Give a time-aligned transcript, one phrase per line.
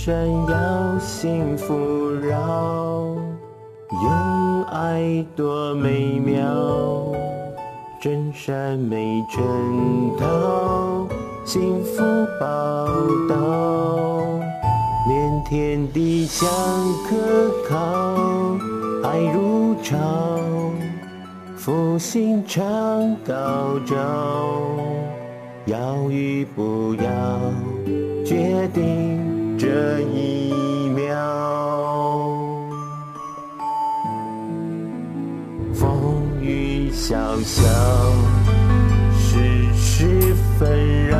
[0.00, 0.14] 闪
[0.46, 1.74] 耀，幸福
[2.22, 3.16] 绕，
[3.90, 7.12] 用爱多美妙。
[8.00, 9.42] 真善美真
[10.16, 11.04] 道，
[11.44, 12.00] 幸福
[12.38, 12.86] 报
[13.28, 14.38] 道，
[15.08, 16.48] 连天地相
[17.10, 18.14] 可靠，
[19.02, 19.98] 爱如潮，
[21.56, 22.62] 福星常
[23.26, 23.96] 高照，
[25.66, 27.04] 要与不要，
[28.24, 29.27] 决定。
[29.58, 31.16] 这一秒，
[35.74, 37.66] 风雨潇潇，
[39.18, 41.18] 世事纷扰，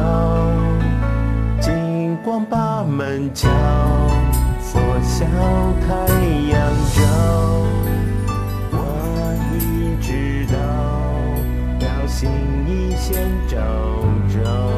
[1.61, 3.49] 金光把门敲，
[4.61, 5.27] 佛笑
[5.89, 6.07] 太
[6.49, 7.03] 阳照，
[8.71, 8.77] 我
[9.59, 10.57] 已知道，
[11.81, 12.31] 要心
[12.69, 13.59] 意先照
[14.33, 14.78] 照。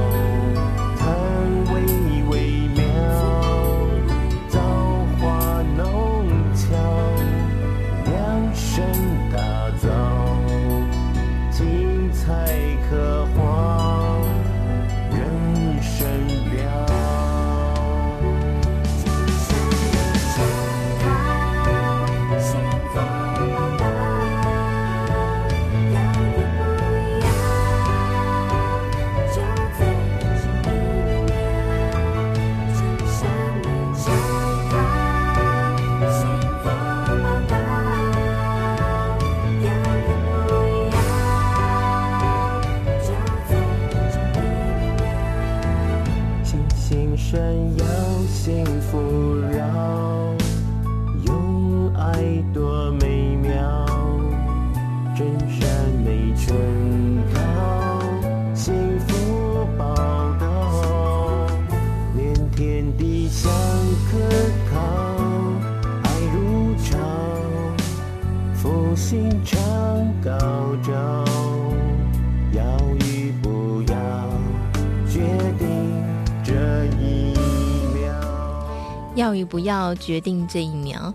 [79.51, 81.13] 不要决定这一秒。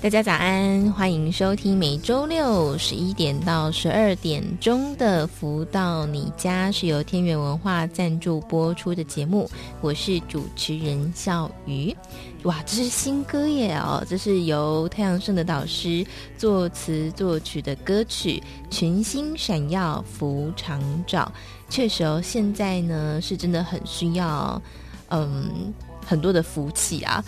[0.00, 9.50] 大家早安，欢迎收听每周六十一点到十二点钟的《福到你家》，是由天元文化赞助播出的节目。
[9.80, 11.96] 我是主持人笑瑜。
[12.42, 14.04] 哇，这是新歌耶哦！
[14.06, 21.32] 这是由太阳盛的导师作词作曲的歌曲《群星闪耀福常照》。
[21.72, 24.60] 确实哦，现在呢是真的很需要，
[25.08, 25.72] 嗯。
[26.06, 27.24] 很多的福气啊！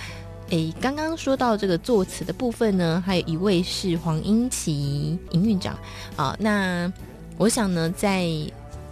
[0.51, 5.77] 诶，刚刚说到这个作词的部分呢，还有一位是黄英琦营运长
[6.15, 6.37] 啊。
[6.39, 6.91] 那
[7.37, 8.29] 我想呢，在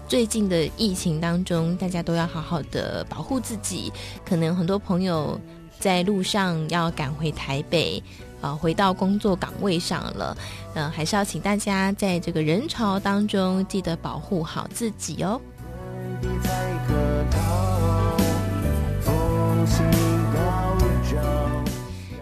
[0.09, 3.93] 最近的疫情当中，大家都要好好的保护自己。
[4.25, 5.41] 可能很多朋友
[5.79, 8.03] 在路上要赶回台北，
[8.41, 10.37] 啊，回到工作岗位上了。
[10.75, 15.41] 嗯，还是要请大家在这个人潮当中记得保护好自己哦。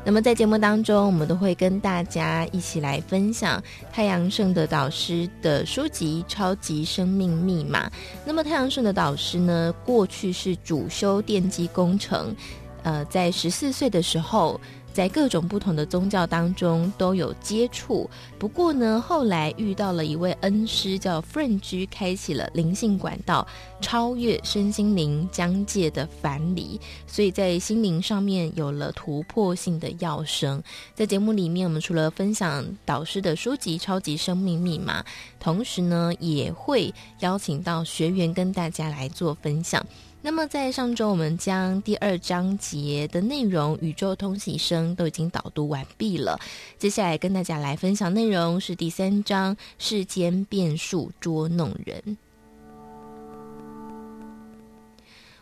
[0.04, 7.88] 那么在节目当中，我们都会跟大家一起来分享太阳盛的导师的书籍《超级生命密码》。
[8.24, 12.34] 那么太阳盛的导师呢，过去是主修电机工程，
[12.82, 14.60] 呃，在十四岁的时候。
[14.92, 18.08] 在各种不同的宗教当中都有接触，
[18.38, 23.46] 不过呢，后来遇到了一位恩师叫 Fringe，开启了灵性管道，
[23.80, 30.62] 超越身心灵疆界的藩篱，所以在心灵上面有了突破性的跃升。
[30.94, 35.02] 在节目里面，我们除了分享导师的书籍《超级生命密码》，
[35.40, 39.84] 同时呢，也会邀请到学员跟大家来做分享。
[40.24, 46.38] 那么在上周，我们将第二章节的内容《宇宙通习声》都已经导读完毕了。
[46.78, 52.00] 接下来跟大家来分享内容是第三章《世间变数捉弄人》。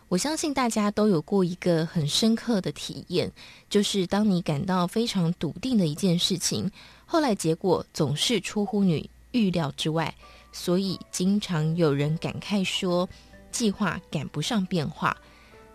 [0.09, 3.31] 我相信大家都有过一个很深刻的体验，
[3.69, 6.69] 就是当你感到非常笃定的一件事情，
[7.05, 10.11] 后来结果总是出乎你预料之外。
[10.51, 13.07] 所以经常有人感慨说，
[13.51, 15.15] 计划赶不上变化，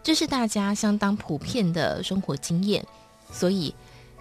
[0.02, 2.84] 这是大家相当普遍的生活经验。
[3.31, 3.75] 所以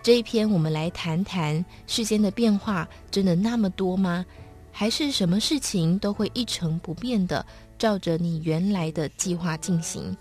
[0.04, 4.26] 这一篇我们来谈谈世间的变化真的那么多吗？
[4.72, 7.46] 还是什么事情都会一成不变的
[7.80, 10.16] 照着你原来的计划进行？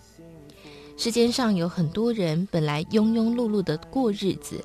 [0.97, 4.65] 世间上有很多人本来庸庸碌碌的过日子，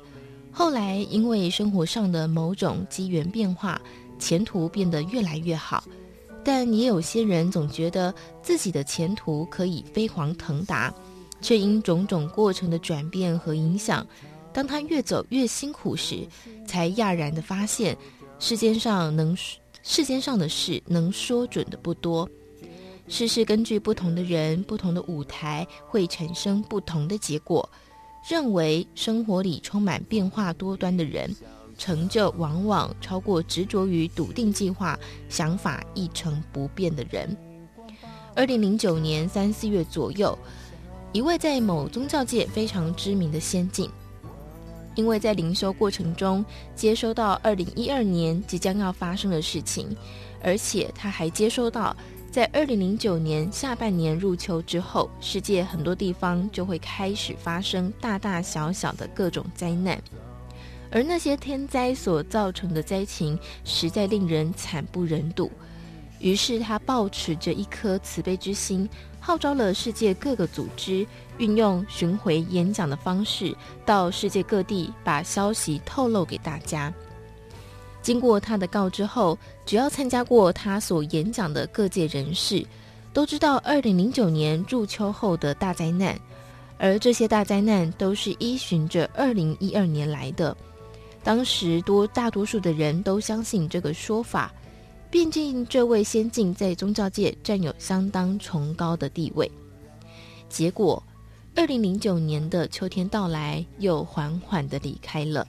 [0.52, 3.82] 后来因为生活上的某种机缘变化，
[4.18, 5.82] 前途变得越来越好。
[6.44, 10.92] 但也有些人总觉得自己的前途可以飞黄腾达，
[11.40, 14.06] 却因种种过程的转变和影响，
[14.52, 16.26] 当他越走越辛苦时，
[16.66, 17.96] 才讶然地发现，
[18.38, 19.36] 世间上能
[19.82, 22.28] 世间上的事能说准的不多。
[23.08, 27.68] 事事根据不同的人、不同的舞台，会产生不同的结果。
[28.28, 31.34] 认为生活里充满变化多端的人，
[31.80, 34.98] 成就往往超过执着于笃定计划、
[35.30, 37.34] 想法一成不变的人。
[38.36, 40.38] 二零零九年三四月左右，
[41.10, 43.88] 一位在某宗教界非常知名的先进，
[44.94, 46.44] 因为在灵修过程中
[46.76, 49.96] 接收到二零一二年即将要发生的事情，
[50.42, 51.96] 而且他还接收到。
[52.30, 60.00] 在二零零九年下半年入秋之后，世界很多地方就会开始发生大大小小的各种灾难，
[60.90, 65.50] 而那些天灾所造成的灾情实在令人惨不忍睹。
[66.18, 68.88] 于是他抱持着一颗慈悲之心，
[69.18, 71.06] 号召了世界各个组织，
[71.38, 73.56] 运用巡回演讲的方式，
[73.86, 76.92] 到世界各地把消息透露给大家。
[78.02, 82.66] 经过他的告知后，只要参加过他所演讲的各界人士，
[83.14, 86.18] 都知道2009年入秋后的大灾难，
[86.78, 90.54] 而这些大灾难都是依循着2012年来的。
[91.22, 94.52] 当时多大多数的人都相信这个说法，
[95.10, 99.50] 毕竟这位先进在宗教界占有相当崇高的地位。
[100.48, 101.02] 结果
[101.54, 105.46] ，2009年的秋天到来，又缓缓地离开了。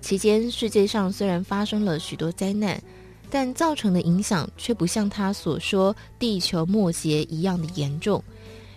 [0.00, 2.82] 期间，世界上虽然发生了许多灾难，
[3.30, 8.22] 但造成的影响却不像他所说“地球末节”一样的严重。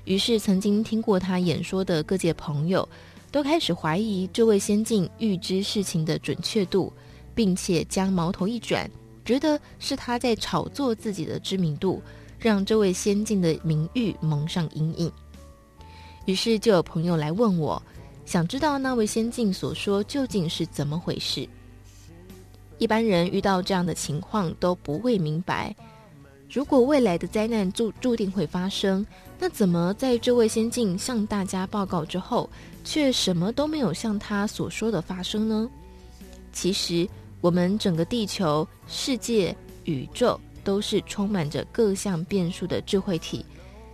[0.06, 2.88] 于是，曾经听过他演说的各界朋友
[3.32, 6.92] 都开始怀疑这位先进预知事情的准确度，
[7.36, 8.90] 并且将矛头一转，
[9.24, 12.02] 觉得是他在炒作自己的知名度，
[12.40, 15.12] 让这位先进的名誉蒙上阴影。
[16.26, 17.82] 于是，就有朋友来问我。
[18.26, 21.50] 想知道那位先进所说究竟是怎么回事？
[22.78, 25.76] 一般人遇到这样的情况都不会明白。
[26.48, 29.04] 如果未来的灾难注注定会发生，
[29.42, 32.50] 那怎么在这位先进向大家报告之后，
[32.84, 35.70] 却什么都没有像他所说的发生呢？
[36.52, 37.08] 其实，
[37.40, 39.56] 我们整个地球、世界、
[39.86, 43.46] 宇宙都是充满着各项变数的智慧体。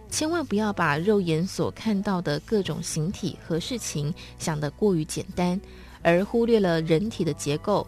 [0.10, 5.60] 千万不要把肉眼所看到的各种形体和事情想得过于简单，
[6.02, 7.86] 而忽略了人体的结构，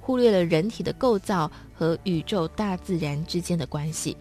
[0.00, 4.16] 忽略了人体的构造和宇宙大自然之间的关系。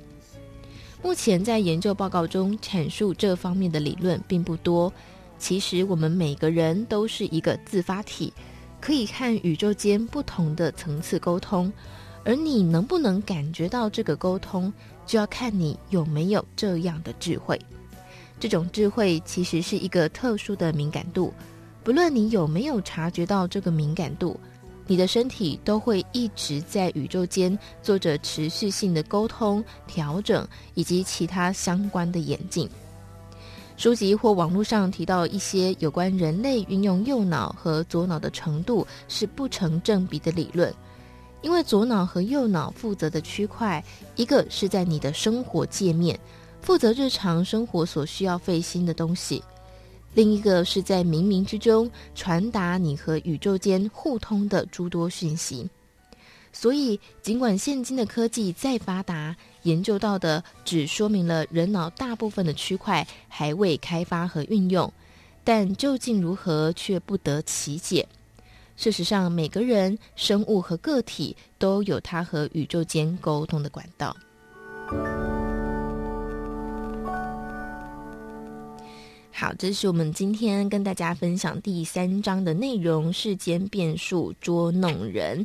[1.06, 4.92] 目前在研究报告中阐述这方面的理论并不多。
[5.38, 8.34] 其实我们每个人都是一个自发体，
[8.82, 11.72] 可以看宇宙间不同的层次沟通，
[12.24, 14.74] 而你能不能感觉到这个沟通？
[15.06, 17.62] 就要看你有没有这样的智慧。
[18.40, 21.32] 这种智慧其实是一个特殊的敏感度，
[21.84, 24.40] 不论你有没有察觉到这个敏感度，
[24.88, 32.70] 你的身体都会一直在宇宙间做着持续性的沟通、调整以及其他相关的演进。
[33.78, 40.74] 书籍或网络上提到一些有关人类运用右脑和左脑的程度是不成正比的理论。
[41.42, 43.84] 因为左脑和右脑负责的区块，
[44.16, 46.20] 一个是在你的生活界面，
[46.62, 49.40] 负责日常生活所需要费心的东西；
[50.16, 55.70] 另一个是在冥冥之中传达你和宇宙间互通的诸多讯息。
[56.54, 64.92] 所以，尽管现今的科技再发达，研究到的只说明了人脑大部分的区块还未开发和运用，
[65.44, 68.08] 但究竟如何却不得其解。
[68.78, 74.16] 事实上，每个人、生物和个体都有它和宇宙间沟通的管道。
[79.38, 85.44] 好，这是我们今天跟大家分享第三章的内容：世间变数捉弄人。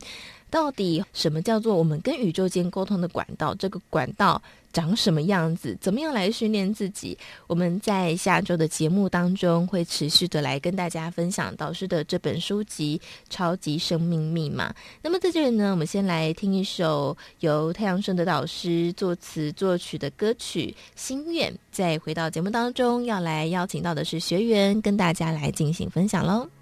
[0.50, 3.54] 到底什么叫做我们跟宇宙间沟通的管道？
[3.54, 4.40] 这个管道
[4.72, 5.76] 长什么样子？
[5.80, 7.16] 怎么样来训练自己？
[7.46, 14.70] 我们在下周的节目当中会持续的来跟大家分享导师的这本书籍《超级生命密码》。
[15.02, 21.52] 那么在这里呢，我们先来听一首由太阳盛德导师作词作曲的歌曲《心愿》。
[21.72, 26.59] 再回到节目当中，要来邀请到的是学员跟大家来进行分享喽。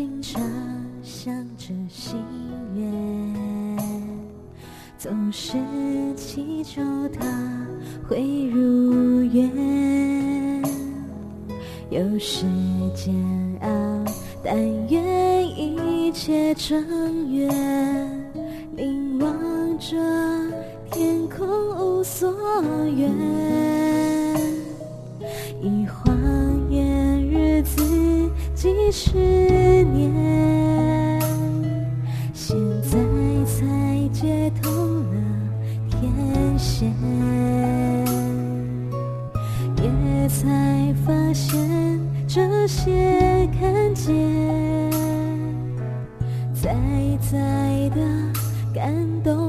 [0.00, 0.40] 经常
[1.02, 2.16] 想着心
[2.74, 3.76] 愿，
[4.96, 5.58] 总是
[6.16, 6.80] 祈求
[7.10, 7.66] 它
[8.08, 10.62] 会如愿。
[11.90, 12.46] 有时
[12.94, 13.14] 煎
[13.60, 13.68] 熬，
[14.42, 14.56] 但
[14.88, 17.50] 愿一切正圆。
[18.74, 19.98] 凝望着
[20.90, 21.46] 天空，
[21.78, 22.34] 无所
[22.96, 23.06] 愿。
[25.60, 25.84] 一。
[28.60, 29.16] 几十
[29.84, 31.18] 年，
[32.34, 32.98] 现在
[33.46, 34.70] 才接通
[35.04, 35.14] 了
[35.88, 36.92] 天线，
[39.82, 41.58] 也才发现
[42.28, 44.12] 这些看见，
[46.52, 46.76] 在
[47.18, 48.02] 在的
[48.74, 49.39] 感动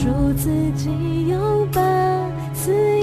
[0.00, 1.82] 数自己拥抱
[2.54, 2.99] 自由。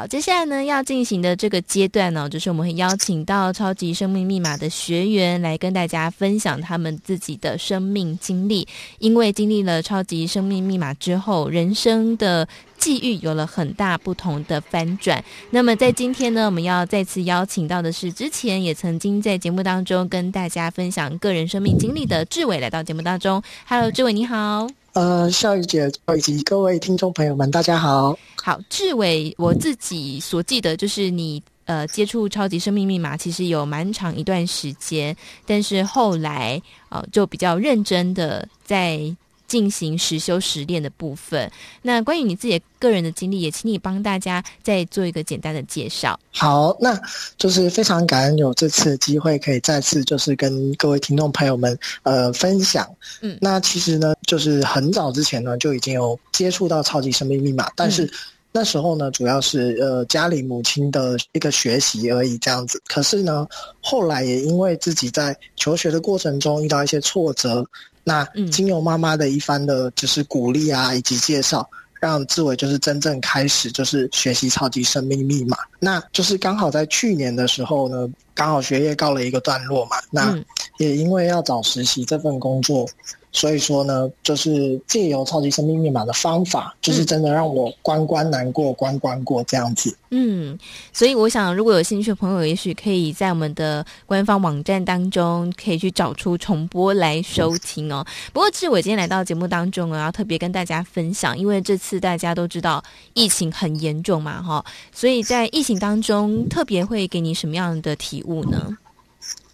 [0.00, 8.66] 好，接下来呢，要进行的这个阶段呢，就是我们会邀请到超级生命密码的学员来跟大家分享他们自己的生命经历。
[8.98, 15.22] 因为经历了超级生命密码之后，人生的际遇有了很大不同的翻转。
[15.50, 23.42] 那么在今天呢，我们要再次邀请到的是之前也曾经在节目当中跟大家分享个人生命经历的志伟来到节目当中。
[23.68, 24.66] Hello，志伟你好。
[24.94, 28.18] 呃，笑雨姐以及各位听众朋友们，大家好。
[28.42, 35.16] 好，志伟，我自己所记得就是你呃接触超级生命密码，其实有蛮长一段时间，
[35.46, 39.14] 但是后来呃就比较认真的在。
[39.50, 41.50] 进行实修实练的部分。
[41.82, 46.18] 那关于你自己个人的经历，也请你帮大家再做一个简单的介绍。
[46.30, 46.96] 好，那
[47.36, 52.88] 就是非常感恩有这次机会，可以再次就是跟各位听众朋友们呃分享。
[53.22, 58.08] 嗯，那其实呢，就是很早之前呢就已经有接触到超级生命密码，但是
[58.52, 62.80] 那时候呢，主要是呃家里母亲的一个学习而已这样子。
[62.86, 63.44] 可是呢，
[63.80, 67.66] 后来也因为自己在求学的过程中遇到一些挫折。
[68.04, 71.68] 那经由妈妈的一番的，就是鼓励啊，以及介绍，
[72.00, 75.56] 让志伟就是真正开始就是学习超级生命密码。
[75.78, 79.96] 那就是刚好在去年的时候呢，刚好学业告了一个段落嘛。
[80.10, 80.36] 那
[80.78, 82.88] 也因为要找实习这份工作。
[83.32, 89.96] 所以说呢，就是借由超级生命密码的方法，就是真的让我关关难过关关过这样子。
[90.10, 90.58] 嗯，
[90.92, 98.04] 所以我想，如果有兴趣的朋友，也许可以在我们的官方网站当中，可以去找出重播来收听哦。
[98.32, 102.82] 不过，志伟今天来到节目当中啊，要特别跟大家分享，因为这次大家都知道
[103.14, 108.76] 疫情很严重嘛，哈，所以在疫情当中，特别会给你什么样的体悟呢？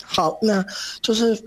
[0.03, 0.65] 好，那
[1.03, 1.39] 就是。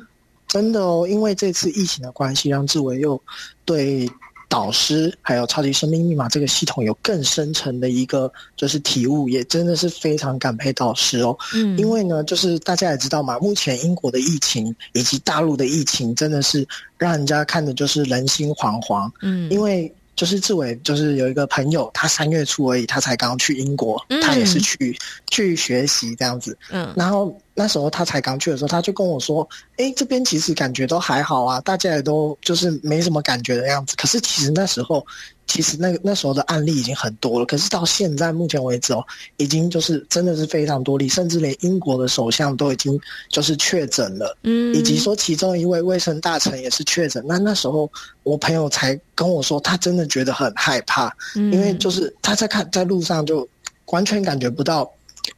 [0.49, 3.21] 真的哦，因为这次疫情的关系，让志伟又
[3.63, 4.09] 对
[4.49, 11.37] 导师还有超级生命密码这个系统有更深层的一个就是体悟，也真的是非常感佩导师哦。
[11.53, 19.09] 嗯，因为呢，就是大家也知道嘛，目前英国的疫情以及大陆的疫情，真的是让人家看的就是人心惶惶。
[19.21, 19.93] 嗯，因为。
[20.15, 24.93] 就是志伟，就是有一个朋友，他三月初而已，他才刚去英国，嗯、他也是去
[25.31, 26.57] 去学习这样子。
[26.71, 35.05] 嗯，然后那时候他才刚去的时候，他就跟我说：“哎，这边其实感觉都还好啊，大家也都就是没什么感觉的样子。”可是其实那时候。
[35.51, 39.03] 其实那个那时候的案例已经很多了，可是到现在目前为止哦，
[39.37, 47.25] 已经就是真的是非常多例，甚至连英国的首相都已经就是确诊了，嗯，以及说其中一位卫生大臣也是确诊。
[47.27, 53.49] 那那时候我朋友才跟我说，他真的觉得很害怕，嗯，因为就是他在看在路上就
[53.87, 54.87] 完全感觉不到，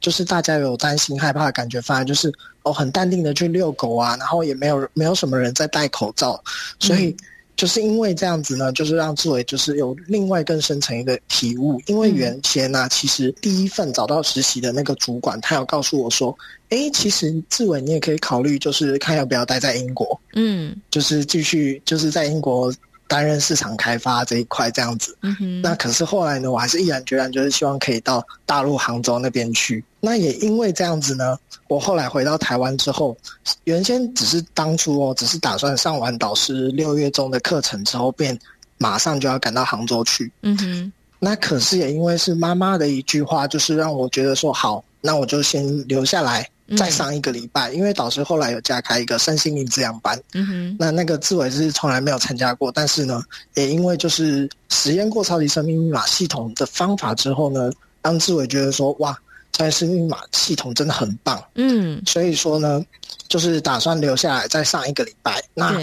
[0.00, 6.42] 就是大家有担心害怕的感觉，反而就是哦很淡定的去遛狗啊，然后也没有没有什么人在戴口罩，
[6.78, 7.08] 所以。
[7.08, 7.16] 嗯
[7.54, 11.80] 就是因为这样子呢，就是让志伟就是有另外更深层一个体悟。
[11.86, 16.34] 因为原先呢、啊，其实第一份找到实习的那个主管，他有告诉我说
[16.70, 22.72] ：“哎，其实志伟你也可以考虑，就是看要不要待在英国，嗯，就是继续就是在英国。”
[23.06, 29.84] 担任市场开发这一块这样子，嗯哼，那可是后来呢，我还是毅然决然，就是希望可以到大陆杭州那边去。
[30.00, 33.16] 那也因为这样子呢，我后来回到台湾之后，
[33.64, 38.38] 原先只是当初哦，只是打算上完导师六月中的课程之后，便
[38.78, 40.32] 马上就要赶到杭州去。
[40.42, 46.48] 嗯哼，那可是也因为是妈妈的一句话，就是让我觉得说好，那我就先留下来。
[46.76, 53.22] 再上一个礼拜，因为导师后来有加开一个身心灵滋养班，嗯哼，那那个志伟是从来没有参加过，但是呢，
[53.54, 57.70] 也因为就是实验过超级生命密码系统的方法之后呢，
[58.02, 59.16] 让志伟觉得说，哇，
[59.52, 62.84] 超级生命密码系统真的很棒，嗯，所以说呢，
[63.28, 65.78] 就是打算留下来再上一个礼拜，那。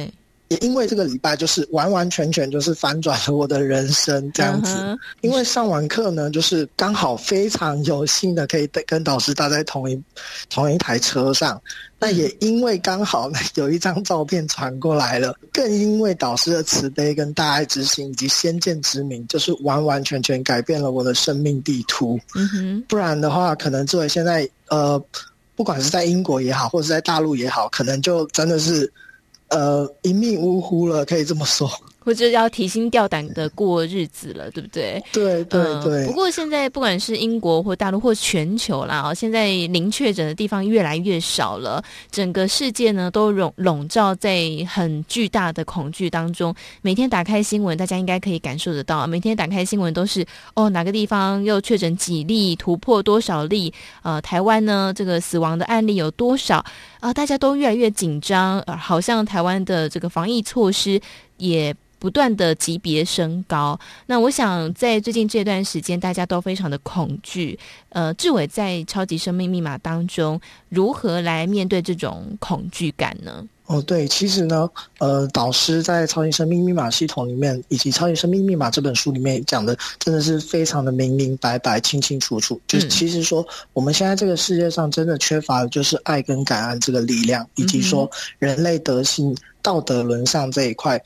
[0.50, 4.74] 也因为这个礼拜，就是完完全全就是翻转了我的人生这样子。
[4.74, 4.98] Uh -huh.
[5.22, 10.01] 因为上完课呢，就是刚好非常有幸的可以跟导师搭在同一
[10.50, 11.62] 同一台车上。
[12.00, 22.20] 那也因为刚好有一张照片传过来了，更因为导师的慈悲跟大爱之心以及先见之明，就是完完全全改变了我的生命地图。
[22.34, 25.00] 嗯哼，不然的话，可能作为现在呃，
[25.56, 28.91] 不管是在英国也好，或者是在大陆也好，可能就真的是。
[29.50, 31.70] 呃，一命呜呼了，可以这么说。
[32.10, 35.00] 或者要提心吊胆的过日子了，对不对？
[35.13, 36.08] 对对对、呃。
[36.08, 46.51] 不过现在不管是英国或大陆或全球啦，现在零确诊的地方越来越少了，整个世界呢都笼笼罩在很巨大的恐惧当中。
[46.82, 50.25] 每天打开新闻，大家应该可以感受得到，每天打开新闻都是
[50.56, 53.72] 哦，哪个地方又确诊几例，突破多少例？
[54.01, 56.58] 呃，台湾呢这个死亡的案例有多少？
[56.58, 61.00] 啊、呃，大家都越来越紧张，呃，好像台湾的这个防疫措施
[61.38, 61.72] 也。
[62.00, 67.59] 不断的级别升高，那我想在最近这段时间，大家都非常的恐惧。
[67.90, 73.46] 呃，志伟在超级生命密码当中，如何来面对这种恐惧感呢？
[73.66, 82.59] 哦，对，其实呢，呃，导师在超级生命密码系统里面，以及超级生命密码这本书里面讲的，真的是非常的明明白白、清清楚楚。
[82.66, 88.09] 就是其实说，我们现在这个世界上真的缺乏的就是爱跟感恩这个力量，以及说
[88.40, 91.00] 人类德性、道德沦丧这一块。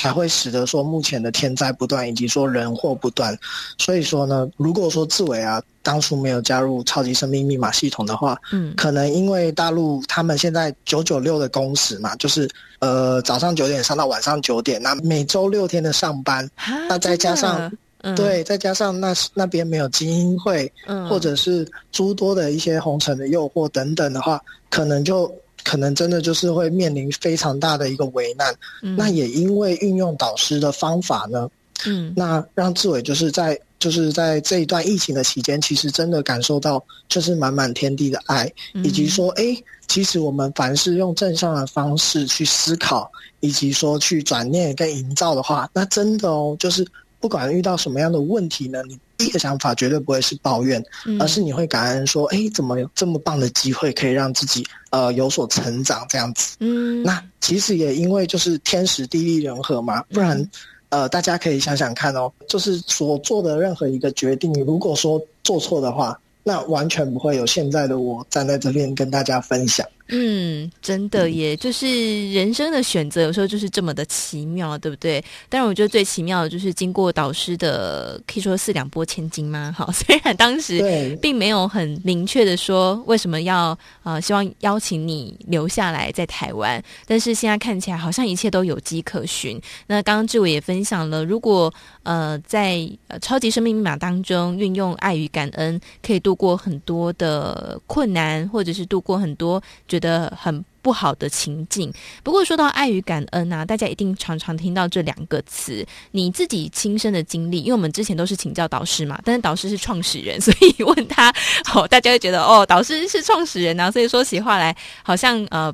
[0.00, 3.36] 才会使得说目前的天灾不断，以及说人祸不断。
[3.76, 16.48] 所以说呢，如果说志伟啊当初没有加入超级生命密码系统的话，嗯，可能因为大陆他们现在九九六的工时嘛，就是呃早上九点上到晚上九点，那每周六天的上班，
[16.88, 25.30] 那再加上、嗯、对，再加上那那边没有精英会，嗯，或者是诸多的一些红尘的诱惑等等的话，可能就。
[25.64, 31.48] 可能真的就是会面临非常大的一个危难，嗯，那也因为运用导师的方法呢，
[31.86, 39.56] 嗯，那让志伟就是在就是在这一段疫情的期间，其实真的感受到就是满满天地的爱，嗯，以及说，哎，
[39.88, 46.86] 其实我们凡是用正向的方式去思考，以及说去转念跟营造的话，那真的哦，就是
[47.20, 48.98] 不管遇到什么样的问题呢，你。
[49.20, 50.82] 第一个想法绝对不会是抱怨，
[51.18, 56.56] 而是你会感恩说：“哎、嗯，怎么有这么棒的机会可以让自己呃有所成长？”这样子。
[56.60, 60.48] 嗯，那其实也因为就是天时地利人和嘛，不然
[60.88, 69.86] 呃大家可以想想看哦，就是所做的任何一个决定，如果说做错的话，那完全不会有现在的我站在这边跟大家分享。
[70.10, 75.24] 嗯，真的耶，就是人生的选择有时候就是这么的奇妙，对不对？
[75.48, 79.72] 但是我觉得最奇妙的就是经过导师的可以说四两拨千斤吗？
[79.76, 89.60] 好， 虽然当时并没有很明确的说为什么要呃希望邀请你留下来在台湾，但是现在看起来好像一切都有迹可循。
[89.86, 101.92] 那刚刚志伟也分享了，如果呃在呃超级生命密码当中运用爱与感恩，可以度过很多的困难，或者是度过很多觉的很不好的情境。
[102.24, 105.86] 不过说到爱与感恩啊，大家一定常常听到这两个词。
[106.12, 111.32] 你自己亲身的经历，因为我们之前都是请教导师嘛，但是导师是创始人， 所以问他，
[111.74, 115.72] 哦，大家会觉得哦，导师是创始人啊，所以说起话来好像呃。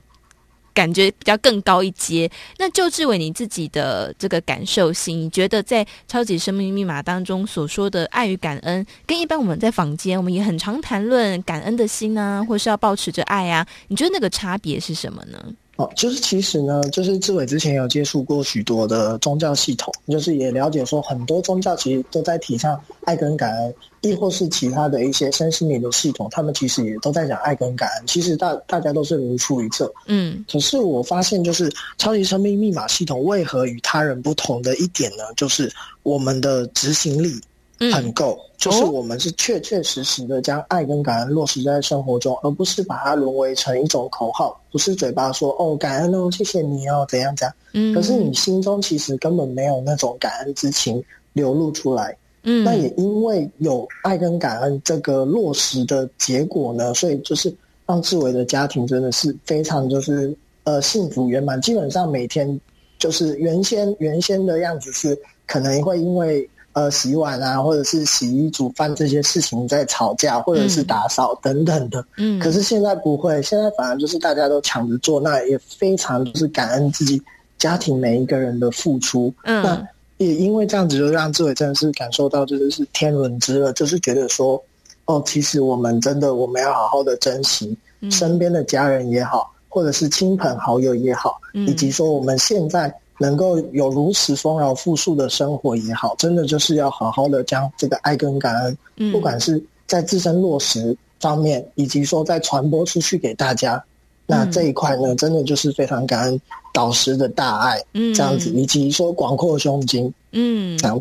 [0.76, 2.30] 感觉比较更高一阶。
[2.58, 15.42] 那就志伟你自己的这个感受性，你觉得在超级生命密码当中所说的爱与感恩，跟一般我们在坊间我们也很常谈论感恩的心啊，或是要保持着爱啊，你觉得那个差别是什么呢？
[15.76, 28.06] 哦，就是其实呢，就是志伟之前有接触过许多的宗教系统，就是也了解说很多宗教其实都在提倡爱跟感恩，亦或是其他的一些身心灵的系统，他们其实也都在讲爱跟感恩。
[28.06, 30.42] 其实大大家都是如出一辙，嗯。
[30.50, 35.24] 可是我发现，就是超级生命密码系统为何与他人不同的一点呢？
[35.36, 35.70] 就是
[36.02, 37.38] 我们的执行力。
[37.78, 51.02] 很够，嗯、就是我们是确确实实的将爱跟感恩落实在生活中，哦、而不是把它沦为成一种口号，不是嘴巴说哦感恩哦谢谢你哦怎样怎样，嗯，可是你心中其实根本没有那种感恩之情
[51.34, 60.34] 流露出来，嗯，那也因为有爱跟感恩这个落实的结果呢，所以就是让志伟的家庭真的是非常就是
[60.64, 62.58] 呃幸福圆满，基本上每天
[62.98, 66.48] 就是原先原先的样子是可能会因为。
[66.76, 72.04] 呃，洗碗啊，或者是洗衣、煮饭这些事情在吵架，或者是打扫等等的。
[72.18, 77.18] 嗯，可是现在不会，现在反而就是大家都抢着做，那也非常就是感恩自己
[77.56, 79.32] 家庭每一个人的付出。
[79.44, 84.62] 嗯，那也因为这样子，就让志伟真的是感受到，就是是天伦之乐，就是觉得说，
[85.06, 87.74] 哦，其实我们真的我们要好好的珍惜
[88.10, 92.94] 身边的家人也好，或者是亲朋好友也好，以及说我们现在。
[93.18, 103.82] 能够有如此丰饶富庶的生活也好，真的就是要好好的将这个爱跟感恩，嗯、不管是在自身落实方面，以及说在传播出去给大家，
[104.26, 106.40] 那这一块呢，真的就是非常感恩
[106.72, 111.00] 导师的大爱，嗯，这样子，以及说广阔胸襟，嗯，这样。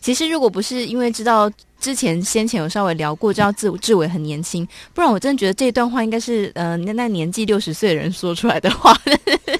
[0.00, 1.50] 其实如果不是因为知道。
[1.84, 8.98] 之前先前有稍微聊过，知道志志伟很年轻，不然我真的觉得这段话应该是呃那那年纪六十岁的人说出来的话。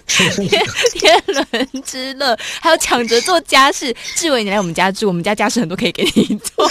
[0.06, 0.30] 天
[0.94, 6.66] 天伦之乐，还有抢着做家事，志伟你来我们家住，我们家家事很多可以给你做。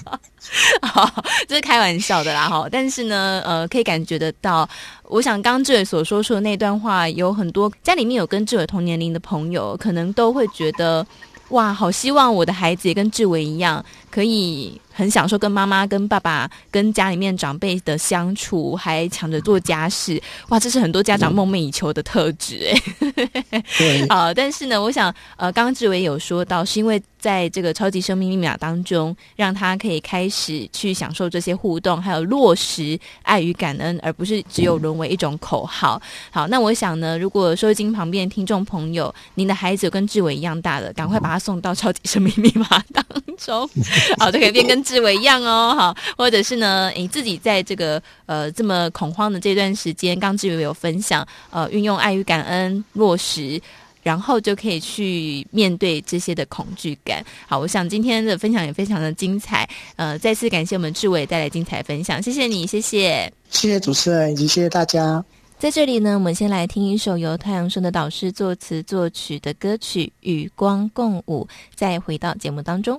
[0.80, 4.66] 好，这是开玩笑的啦哈，但是呢，呃，可以感觉得到，
[5.02, 11.06] 我想刚刚志伟所说出的那段话，有很多家里面有跟志伟同年龄的朋友，可能都会觉得。
[11.50, 20.22] 哇，好希望我的孩子也跟志伟一样，可以很享受跟妈妈、跟爸爸、跟家里面长辈的相处，还抢着做家事。
[20.48, 23.62] 哇，这是很多家长梦寐以求的特质哎。
[23.78, 24.06] 对。
[24.10, 27.02] 好，但是呢，我想，呃，刚刚志伟有说到，是因为。
[27.18, 36.00] 在这个超级生命密码当中，让他可以开始去享受这些互动，还有落实爱与感恩，而不是只有沦为一种口号。
[36.30, 43.04] 好，那我想呢，如果收音旁边的听众朋友，您的孩子跟志伟一样大的，赶快把他送到超级生命密码当
[43.36, 43.68] 中，
[44.18, 45.74] 好，就可以变跟志伟一样哦。
[45.76, 53.60] 好，或者是呢，你自己在这个呃这么恐慌的这段时间，刚志伟有分享，呃，运用爱与感恩落实。
[54.08, 57.22] 然后就可以去面对这些的恐惧感。
[57.46, 59.68] 好，我想今天的分享也非常的精彩。
[59.96, 65.22] 呃，再次感谢我们志伟带来精彩分享，谢谢你，谢谢，谢谢主持人以及谢谢大家。
[65.58, 71.44] 在这里呢，我们先来听一首由太阳升的导师作词作曲的歌曲《与光共舞》，
[71.74, 72.98] 再回到节目当中。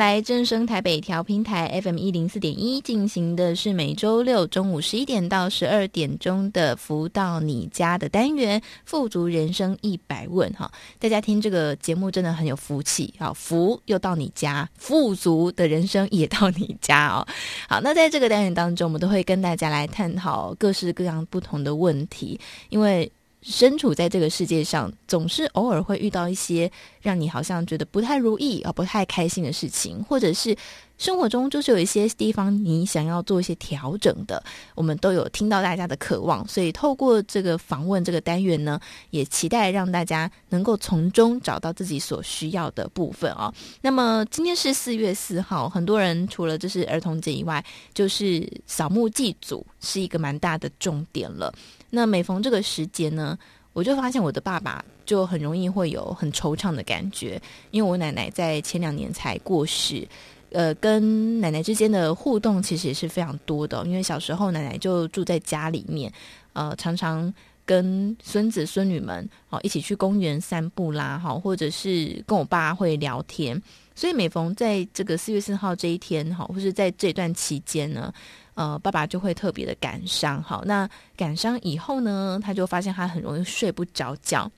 [0.00, 17.26] 来正声台北调频台 FM 一零四点一进行的是每周六中午十一点到十二点钟的福到你家的单元“富足人生一百问”哈，大家听这个节目真的很有福气啊，福又到你家，富足的人生也到你家哦。
[17.68, 23.12] 好，那在这个单元当中，我们都会跟大家来探讨各式各样不同的问题，因为。
[23.42, 30.54] 身处在这个世界上，总是偶尔会遇到一些让你好像觉得不太如意啊、不太开心的事情，或者是
[30.98, 34.42] 生活中就是有一些地方你想要做一些调整的。
[34.74, 43.50] 我们都有听到大家的渴望，所以透过这个访问这个单元呢，也期待让大家能够从中找到自己所需要的部分啊。
[43.80, 51.50] 那么今天是四月四号，很多人除了就是儿童节以外，就是扫墓祭祖是一个蛮大的重点了。
[51.90, 53.38] 那每逢这个时间呢，
[53.72, 57.40] 我就发现我的爸爸就很容易会有很惆怅的感觉，
[57.72, 60.06] 因为我奶奶在前两年才过世，
[60.52, 66.12] 呃，跟奶奶之间的互动其实也是非常多的，因为小时候奶奶就住在家里面，
[66.52, 67.32] 呃，常常
[67.66, 73.60] 跟孙子孙女们哦一起去公园散步啦，哈，或者是跟我爸会聊天，
[73.94, 78.12] 所以每逢在这个四月四号这一天哈，或是在这段期间呢。
[78.60, 80.42] 呃，爸爸就会特别的感伤。
[80.42, 84.52] 好，那感伤以后呢，他就发现他很容易睡不着觉。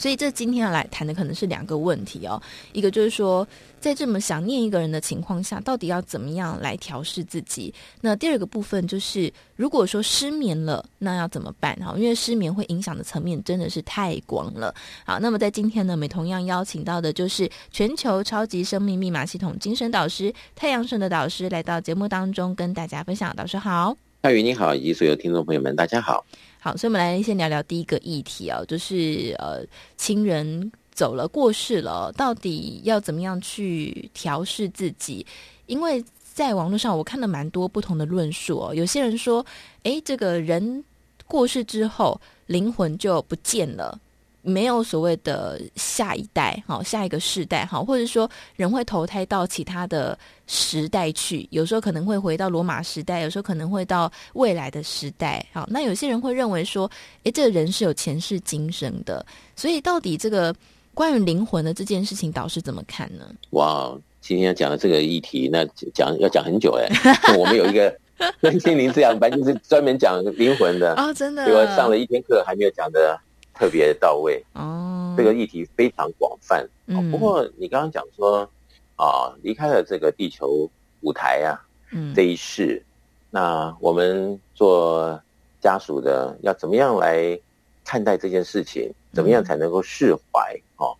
[0.00, 2.40] 所以，这今天要来谈的可能是两个问题哦。
[2.72, 3.46] 一个就是说，
[3.78, 7.74] 在这么想念一个人的情况下，到底要怎么样来调试自己？
[8.00, 11.76] 那第二个部分就是，如果说失眠了，那要怎么办？
[11.84, 14.74] 哈，因为失眠会影响的层面真的是太广了。
[15.04, 23.36] 好，那么在今天呢，我们同样邀请到的就是全球超级生命密码系统精神导师太阳顺的导师来到节目当中，跟大家分享。
[23.36, 26.24] 导师好，泰宇你好，以及所有听众朋友们，大家好。
[26.62, 29.64] 好，所以我们来先聊聊第一个议题啊，就是呃，
[29.96, 35.26] 亲人走了过世了，到底要怎么样去调试自己？
[35.64, 39.44] 因为在网络上我看了蛮多不同的论述哦，有些人说，
[39.84, 40.84] 诶，这个人
[41.26, 43.98] 过世之后，灵魂就不见了。
[44.42, 56.90] 没有所谓的下一代，好，下一个世代，好，或者说人会投胎到其他的时代去，有时候可能会回到罗马时代，有时候可能会到未来的时代，好，那有些人会认为说，
[57.24, 59.24] 诶，这个人是有前世今生的，
[59.54, 60.54] 所以到底这个
[60.94, 63.26] 关于灵魂的这件事情，导师怎么看呢？
[63.50, 66.88] 哇，今天要讲的这个议题，那讲要讲很久哎。
[67.36, 67.94] 我们有一个
[68.40, 73.20] 身 心灵这样班，就是专门讲灵魂的哦，真的，结果上了一天课还没有讲的。
[73.60, 76.66] 特别到位哦，这个议题非常广泛。
[76.86, 78.48] 嗯，不过你刚刚讲说
[78.96, 80.66] 啊，离开了这个地球
[81.02, 81.60] 舞台啊，
[81.92, 82.82] 嗯，这一世，
[83.28, 85.20] 那我们做
[85.60, 87.38] 家属的要怎么样来
[87.84, 88.90] 看待这件事情？
[89.12, 90.58] 怎么样才能够释怀？
[90.76, 90.96] 哦，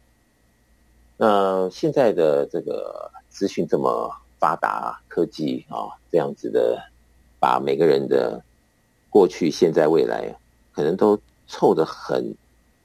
[1.16, 6.78] 那现在的这个资讯这么发达，科技啊，这样子的，
[7.38, 8.44] 把每个人的
[9.08, 10.36] 过去、现在、未来，
[10.74, 11.18] 可能都
[11.48, 12.34] 凑得很。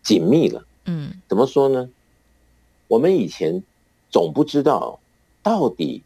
[0.05, 1.89] 紧密了，嗯，怎么说呢？
[2.87, 3.63] 我们以前
[4.11, 4.99] 总不知道
[5.41, 6.03] 到底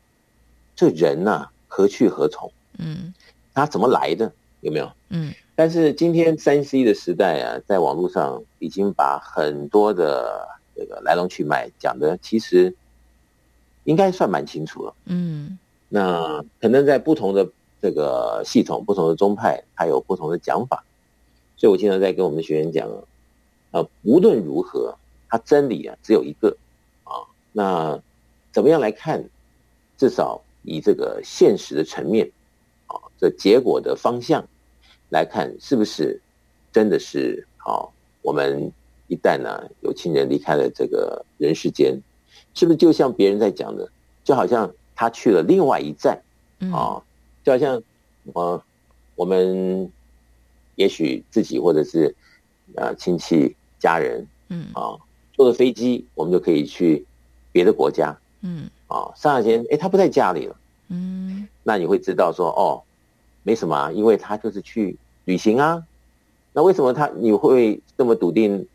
[0.73, 3.13] 这人呐、啊、何去何从，嗯，
[3.53, 4.31] 他怎么来的，
[4.61, 4.89] 有没有？
[5.09, 12.73] 嗯，但是今天三 C 的时代啊，在网络上已经把很多的这个来龙去脉讲的，其实
[13.83, 15.59] 应该算蛮清楚了，嗯，
[15.89, 17.45] 那可能在不同的
[17.81, 20.85] 这个系统、不同的宗派，它有不同的讲法，
[21.57, 22.89] 所以我经常在跟我们的学员讲。
[23.71, 24.97] 啊，无论如何，
[25.29, 26.55] 它真理啊只有一个
[27.03, 27.25] 啊。
[27.51, 28.01] 那
[28.51, 29.23] 怎么样来看？
[29.97, 32.31] 至少以这个现实的层面
[32.87, 34.47] 啊，这结果的方向
[35.09, 36.21] 来看，是不是
[36.71, 37.83] 真的是啊？
[38.21, 38.71] 我们
[39.07, 42.01] 一旦呢、啊、有亲人离开了这个人世间，
[42.53, 43.91] 是不是就像别人在讲的，
[44.23, 46.21] 就好像他去了另外一站
[46.71, 47.03] 啊？
[47.43, 47.75] 就好像
[48.33, 48.63] 啊，
[49.15, 49.91] 我们
[50.75, 52.15] 也许自己或者是
[52.77, 53.53] 啊亲戚。
[53.79, 54.97] 家人，嗯啊，
[55.33, 57.05] 坐个飞机，我们就可以去
[57.51, 60.55] 别的国家，嗯啊，刹那间，哎，他不在家里了，
[60.89, 62.83] 嗯，那你会知道说，哦，
[63.43, 65.83] 没什么啊，因为他就是去旅行啊。
[66.51, 68.67] 那为什么他你会这么笃定？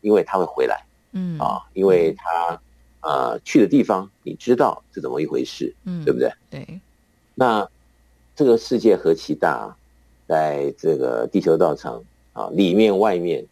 [0.00, 2.60] 因为他会回来，嗯啊，因为他
[3.00, 6.32] 啊去的地方你知道是怎么一回事，嗯，对不对？
[6.50, 6.80] 对。
[7.34, 7.68] 那
[8.34, 9.76] 这个世界何其大，
[10.26, 13.44] 在这个地球道场啊，里面外面。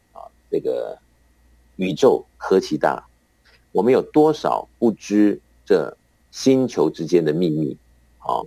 [0.50, 0.98] 这个
[1.76, 3.06] 宇宙何其大，
[3.72, 5.96] 我们有多少不知这
[6.30, 7.76] 星球之间的秘密，
[8.18, 8.42] 啊，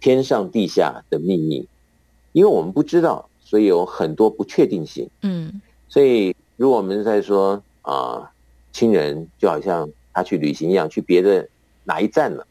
[0.00, 1.66] 天上地下的秘密，
[2.32, 5.08] 因为我们不知道，所以有很多不确定性。
[5.22, 8.30] 嗯，所以如果我们在说啊，
[8.72, 11.48] 亲人就好像他去旅行一样，去别的
[11.84, 12.46] 哪一站了，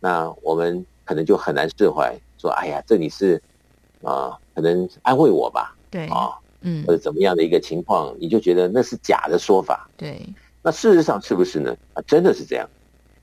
[0.00, 3.42] 那我们可能就很难释怀，说哎呀，这里是
[4.02, 6.38] 啊，可能安慰我吧，对啊。
[6.68, 9.88] 嗯，或者怎么样的一个情况，你就觉得那是假的说法。
[9.96, 10.20] 对，
[10.62, 11.74] 那事实上是不是呢？
[11.94, 12.68] 啊，真的是这样。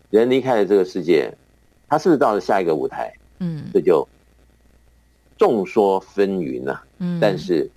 [0.09, 1.29] 人离开了这个世界，
[1.89, 3.13] 他是不是到了下一个舞台？
[3.39, 4.07] 嗯，这就
[5.37, 6.85] 众说纷纭啊。
[6.99, 7.69] 嗯，但是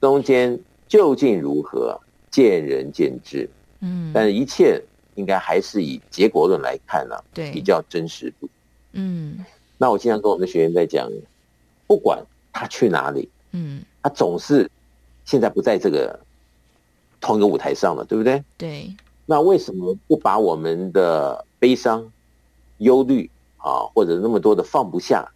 [0.00, 3.50] 中间究竟如何，见仁见智。
[3.80, 4.80] 嗯，但是一切
[5.16, 8.48] 应该还是以结果论来看呢，啊，对，比较真实度。
[8.92, 9.44] 嗯，
[9.78, 11.10] 那我经常跟我们的学员在讲，
[11.88, 14.70] 不管他去哪里，嗯，他总是。
[15.24, 16.18] 现在不在这个
[17.20, 18.42] 同一个舞台上了，对不对？
[18.56, 18.94] 对。
[19.24, 22.10] 那为什么不把我们的悲伤、
[22.78, 25.26] 忧虑啊，或者那么多的放不下，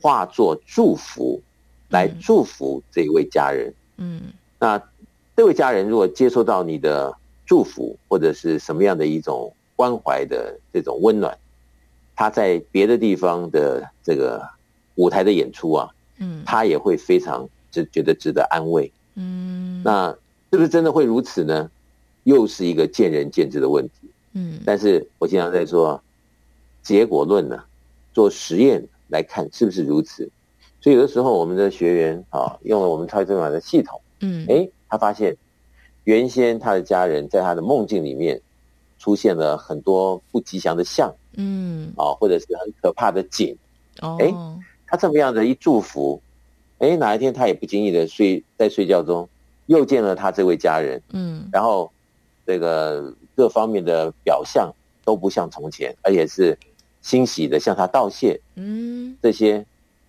[0.00, 1.42] 化作祝福，
[1.90, 3.74] 来祝福这一位家人？
[3.96, 4.22] 嗯。
[4.58, 4.80] 那
[5.36, 11.36] 这位家人如果接受到你的祝福，或者是什么样的一种关怀的这种温暖，
[12.14, 14.48] 他在别的地方的这个
[14.94, 18.90] 舞台的演出啊，嗯，他也会非常值觉得值得安慰。
[19.16, 20.16] 嗯，那
[20.50, 21.70] 是不是真的会如此呢？
[22.24, 24.10] 又是一个见仁见智的问题。
[24.32, 26.00] 嗯，但是我经常在说，
[26.82, 27.62] 结果论呢，
[28.12, 30.28] 做实验来看是不是如此。
[30.80, 35.36] 所以有的时候我们的学员啊，用了我们超级正法的系统，嗯，哎，他发现
[36.04, 38.40] 原先他的家人在他的梦境里面
[38.98, 43.56] 出现了很多不吉祥的象，嗯，啊，或者是很可怕的景。
[44.02, 44.32] 哦，哎，
[44.86, 46.20] 他这么样的一祝福。
[46.78, 49.28] 哎，哪一天他也不经意的睡在睡觉中，
[49.66, 51.90] 又见了他这位家人，嗯，然后
[52.46, 54.72] 这个各方面的表象
[55.04, 56.56] 都不像从前，而且是
[57.00, 59.64] 欣喜的向他道谢，嗯，这些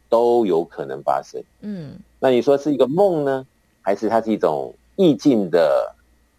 [0.09, 3.45] 都有可能发生，嗯，那你说是一个梦呢，
[3.81, 5.95] 还是它是一种意境的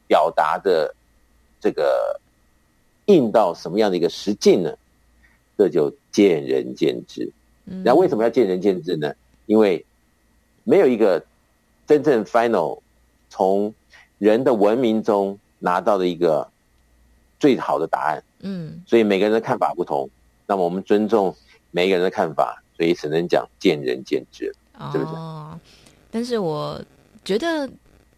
[0.06, 0.94] 表达的
[1.60, 2.20] 这个
[3.06, 4.74] 印到什么样的一个实境呢？
[5.56, 7.32] 这就见仁见智。
[7.64, 9.12] 那为什么要见仁见智呢？
[9.46, 9.84] 因为
[10.68, 11.24] 没有一个
[11.86, 12.78] 真正 final
[13.30, 13.72] 从
[14.18, 16.46] 人的文明中拿到的一个
[17.40, 20.10] 最好的答案，嗯，所以每个人的看法不同，
[20.46, 21.34] 那么我们尊重
[21.70, 24.54] 每一个人的看法，所以只能讲见仁见智，
[24.92, 25.14] 是不是？
[25.14, 25.58] 哦，
[26.10, 26.78] 但是我
[27.24, 27.66] 觉得。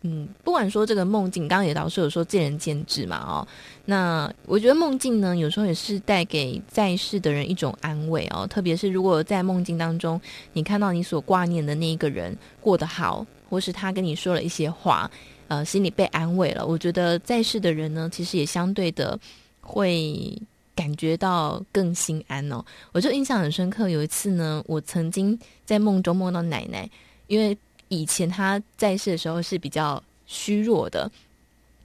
[0.02, 3.46] 嗯，不管说这个梦境，刚刚也老师有说见仁见智嘛，哦，
[3.84, 10.18] 那我觉得梦境呢，有时候也是带给在世的人一种安慰哦，特别是如果在梦境当中，
[10.54, 15.10] 你看到你所挂念的那一个人过得好，或是他跟你说了一些话，
[15.48, 19.20] 呃，心里被安慰了，我觉得在世的人呢，其实也相对的
[19.60, 20.34] 会
[20.74, 22.64] 感觉到更心安哦。
[22.92, 26.88] 我就印象很深刻，有一次呢，我曾经在梦中梦到奶奶，
[27.26, 27.54] 因为。
[27.90, 31.11] 以前他在世的时候是比较虚弱的，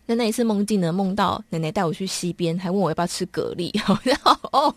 [0.05, 3.71] 那那一次梦境呢，梦到奶奶带我去溪边，还问我要不要吃蛤蜊，
[4.05, 4.73] 然后哦，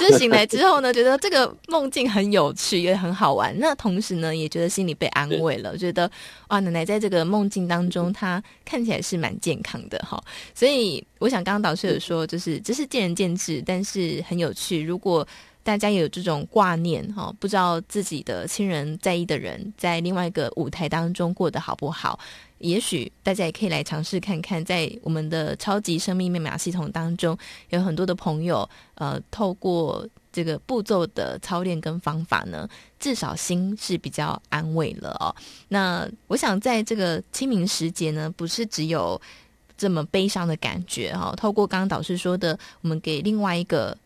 [0.00, 3.56] 就是醒来之后呢，觉得这个梦境很有趣，也很好玩。
[3.56, 6.10] 那同时呢，也觉得心里被安慰了，觉得
[6.48, 10.20] 哇，奶奶在这个梦境当中，她看起来是蛮健康的哈。
[10.56, 14.82] 所以我想，刚刚导师有说，就是这是见仁见智，但是很有趣。
[14.82, 15.24] 如果
[15.64, 22.20] 大家有这种挂念哈，不知道自己的亲人在意的人在另外一个舞台当中过得好不好？
[22.58, 27.36] 也许大家也可以来尝试看看，在我们的超级生命密码系统当中，
[27.70, 32.68] 有很多的朋友，呃，透过这个步骤的操练跟方法呢，
[33.00, 35.34] 至少心是比较安慰了哦。
[35.68, 39.20] 那我想在这个清明时节呢，不是只有
[39.78, 41.34] 这么悲伤的感觉哈。
[41.36, 43.96] 透过刚刚导师说的，我们给另外一个。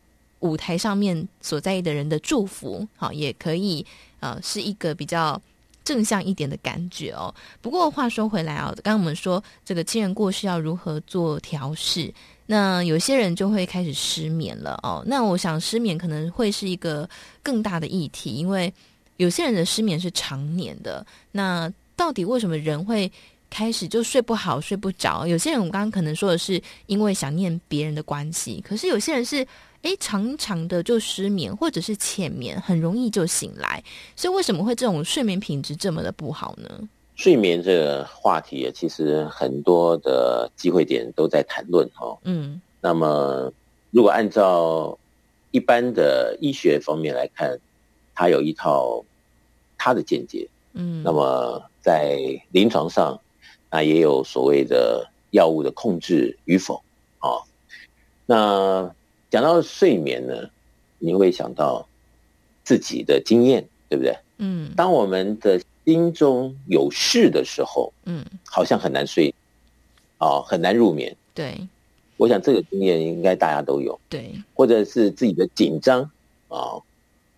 [0.40, 3.84] 舞台上面所在意的人的祝福，好，也可以
[4.20, 5.40] 呃是一个比较
[5.84, 7.34] 正向一点的感觉哦。
[7.60, 12.12] 不过话说回来啊，刚刚我们说这个亲人过世要如何做调试，
[12.46, 15.02] 那有些人就会开始失眠了哦。
[15.06, 17.08] 那我想失眠可能会是一个
[17.42, 18.72] 更大的议题，因为
[19.16, 21.04] 有些人的失眠是常年的。
[21.32, 23.10] 那到底为什么人会
[23.50, 25.26] 开始就睡不好、睡不着？
[25.26, 29.44] 有些人我们刚刚可能说的是因为想念别人的关系，可是有些人是。
[29.82, 33.82] 诶，长长的就失眠，或者是浅眠，很容易就醒来。
[34.16, 36.88] 所以为什么会这种睡眠品质这么的不好呢？
[37.14, 42.16] 睡眠这个话题其实很多的机会点都在谈论哦。
[42.22, 43.52] 嗯，那么
[43.90, 44.96] 如果按照
[45.50, 47.58] 一般的医学方面来看，
[48.14, 49.04] 它有一套
[49.76, 50.48] 它的见解。
[50.74, 52.20] 嗯，那么在
[52.52, 53.18] 临床上，
[53.70, 56.80] 那也有所谓的药物的控制与否
[57.18, 57.42] 啊。
[58.26, 58.94] 那
[59.30, 60.48] 讲到睡眠呢，
[60.98, 61.86] 你会想到
[62.64, 64.16] 自己的经验，对不对？
[64.38, 69.34] 嗯，当我们的心中有事的时候，嗯，好像很难睡，
[70.18, 71.16] 啊，很难入眠。
[71.34, 71.58] 对，
[72.16, 73.98] 我想这个经验应该大家都有。
[74.08, 76.02] 对，或者是自己的紧张
[76.48, 76.78] 啊，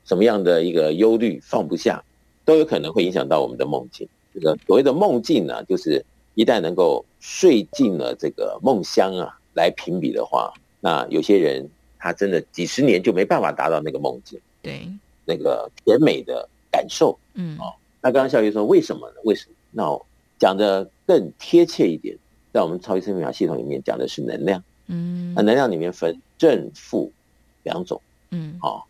[0.05, 2.05] 什么样的一个忧虑放不下，
[2.45, 4.09] 都有可能会影响到我们的梦境。
[4.35, 11.69] 这个所谓的梦境呢，就是一旦能够睡进了这个梦乡啊，来评比的话，那有些人
[12.01, 14.41] 他真的几十年就没办法达到那个梦境。
[14.63, 14.89] 对，
[15.25, 16.49] 那个甜美的。
[16.73, 19.17] 感受，嗯，哦，那刚刚孝瑜说为什么呢？
[19.25, 19.57] 为什么？
[19.73, 20.07] 那我
[20.39, 22.17] 讲的更贴切一点，
[22.53, 27.11] 在我们超级生命法系统里面讲的是能量，嗯，那能量里面分正负
[27.65, 28.85] 两种，嗯，哦，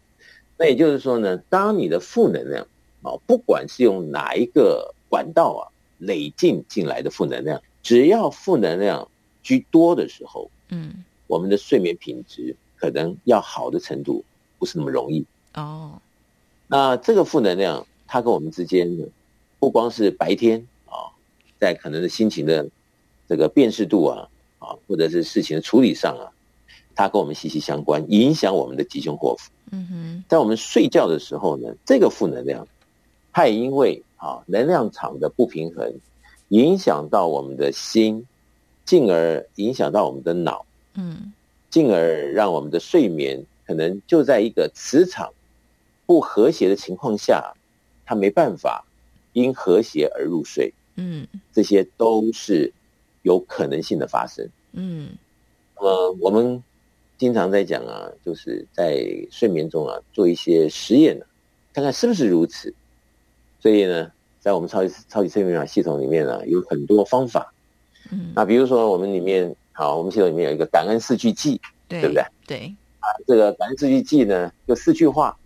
[0.59, 2.67] 那也就是说呢，当你的负能量，
[3.01, 9.09] 哦，不管是用哪一个管道啊累进进来的负能量，只要负能量
[9.43, 14.25] 居多的时候，嗯，我们的睡眠品质可能要好的程度
[14.59, 15.25] 不是那么容易
[15.55, 16.01] 哦。
[16.67, 19.05] 那这个负能量，它跟我们之间呢，
[19.59, 21.13] 不光是白天啊，
[21.61, 22.67] 在可能的心情的
[23.29, 24.29] 这个辨识度啊，
[24.59, 26.33] 啊，或者是事情的处理上啊，
[26.95, 29.51] 它跟我们息息相关，影响我们的吉凶祸福。
[29.73, 32.67] 嗯哼，在我们睡觉的时候呢，这个负能量，
[33.33, 35.93] 它也因为啊能量场的不平衡，
[36.49, 38.27] 影响到我们的心，
[38.85, 40.65] 进而影响到我们的脑，
[40.95, 41.33] 嗯，
[41.71, 45.33] 进而让我们的睡眠可能就在一个磁场。
[46.07, 47.55] 不和谐的情况下，
[48.05, 48.85] 它没办法
[49.33, 50.75] 因和谐而入睡。
[50.97, 52.73] 嗯，这些都是
[53.23, 54.45] 有可能性的发生。
[54.73, 55.11] 嗯，
[55.77, 56.61] 呃，我们
[57.17, 61.25] 经常在讲啊，就是在睡眠中啊做一些实验呢，
[61.73, 62.75] 看看是不是如此。
[63.61, 64.11] 所以呢，
[64.41, 67.55] 在我们超级超级睡眠系统里面呢，有很多方法。
[68.11, 72.25] 嗯，那比如说我们里面，好，我们系统里面有一个感恩四句记，对，对不对？
[72.47, 72.75] 对。
[73.01, 75.37] 啊，这个感恩四句记呢，就四句话。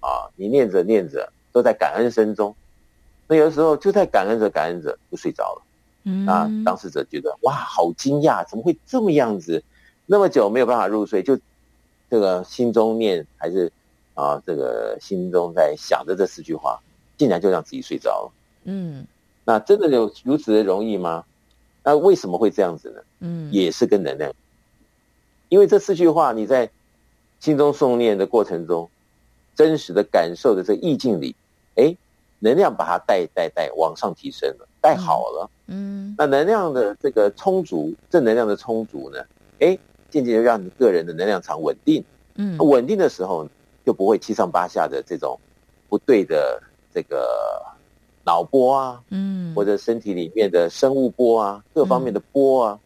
[0.00, 2.52] 啊，你念着念着都在感恩声中，
[3.28, 5.62] 那有的时候就在感恩着感恩着就睡着了。
[6.02, 9.62] 嗯，啊，当事者觉得哇，好惊讶，怎么会这么样子？
[10.06, 11.38] 那么久没有办法入睡，就
[12.10, 13.70] 这个心中念还是
[14.14, 16.80] 啊，这个心中在想着这四句话，
[17.16, 18.32] 竟然就让自己睡着了。
[18.64, 19.06] 嗯，
[19.44, 21.24] 那真的有如此的容易吗？
[21.84, 23.02] 那为什么会这样子呢？
[23.20, 24.32] 嗯，也是跟能量，
[25.48, 26.70] 因为这四句话你在
[27.40, 28.88] 心中诵念的过程中。
[29.54, 31.36] 真实的感受的这意境里，
[31.74, 31.94] 哎，
[32.38, 35.50] 能量把它带带带往上提升了，带好了。
[35.66, 39.22] 嗯，那能量的这个充足，正能量的充足呢，
[39.60, 39.78] 哎，
[40.08, 42.02] 渐渐的让你个人的能量场稳定。
[42.36, 43.46] 嗯，稳定的时候
[43.84, 45.38] 就不会七上八下的这种
[45.90, 46.62] 不对的
[46.94, 47.62] 这个
[48.24, 52.80] 脑波啊，嗯，或者身体里面的生物波啊，各方面的波啊，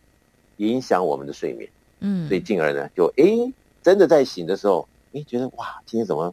[0.57, 1.69] 影响我们的睡眠。
[2.01, 6.33] 嗯，所以进而呢，就诶，真的在醒的时候，诶，觉得哇，今天怎么？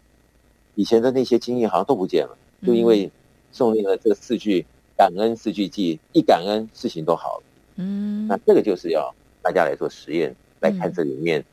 [0.76, 3.12] 以前的那些经验好像都不见了，就因为
[3.54, 4.66] 诵念了这四句
[4.98, 7.44] 感恩四句记，一感恩事情都好了。
[7.76, 11.44] 嗯，那这个就是要大家来做实验，来看这里面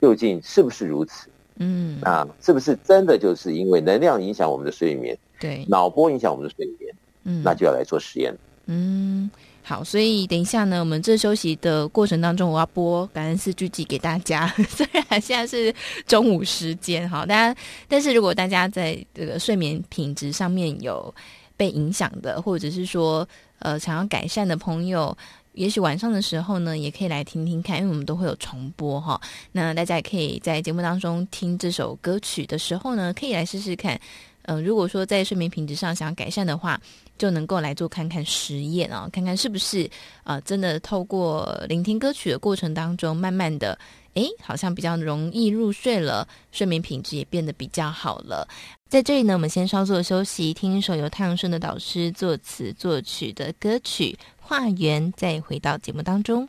[0.00, 1.28] 究竟是不是如此。
[1.56, 5.18] 嗯，啊是不是真的就是因为能量影响我们的睡眠？
[5.42, 6.94] 对，脑波影响我们的睡眠。
[7.24, 8.34] 嗯，那就要来做实验。
[8.66, 9.30] 嗯。
[9.64, 14.52] 好，所以等一下呢，我们这休息的过程当中，我要播感恩四句偈给大家。
[14.68, 15.72] 虽然现在是
[16.04, 21.14] 中午时间，哈，大家，但是如果大家在这个睡眠品质上面有
[21.56, 23.26] 被影响的，或者是说
[23.60, 25.16] 呃想要改善的朋友，
[25.52, 29.18] 也许晚上的时候呢，也可以来听听看，因为我们都会有重播哈。
[29.52, 33.98] 那大家也可以在节目当中听这首歌曲的时候呢，可以来试试看。
[34.42, 36.80] 呃，如果说在睡眠品质上想要改善的话，
[37.16, 39.88] 就能够来做看看实验啊，看看是不是
[40.24, 43.78] 啊、真的透过聆听歌曲的过程当中，慢慢的，
[44.14, 48.46] 诶，好像比较容易入睡了，睡眠品质也变得比较好了。
[48.88, 56.48] 在这里呢，我们先稍作休息，听一首由太阳顺的导师作词作曲的歌曲《化缘》，再回到节目当中。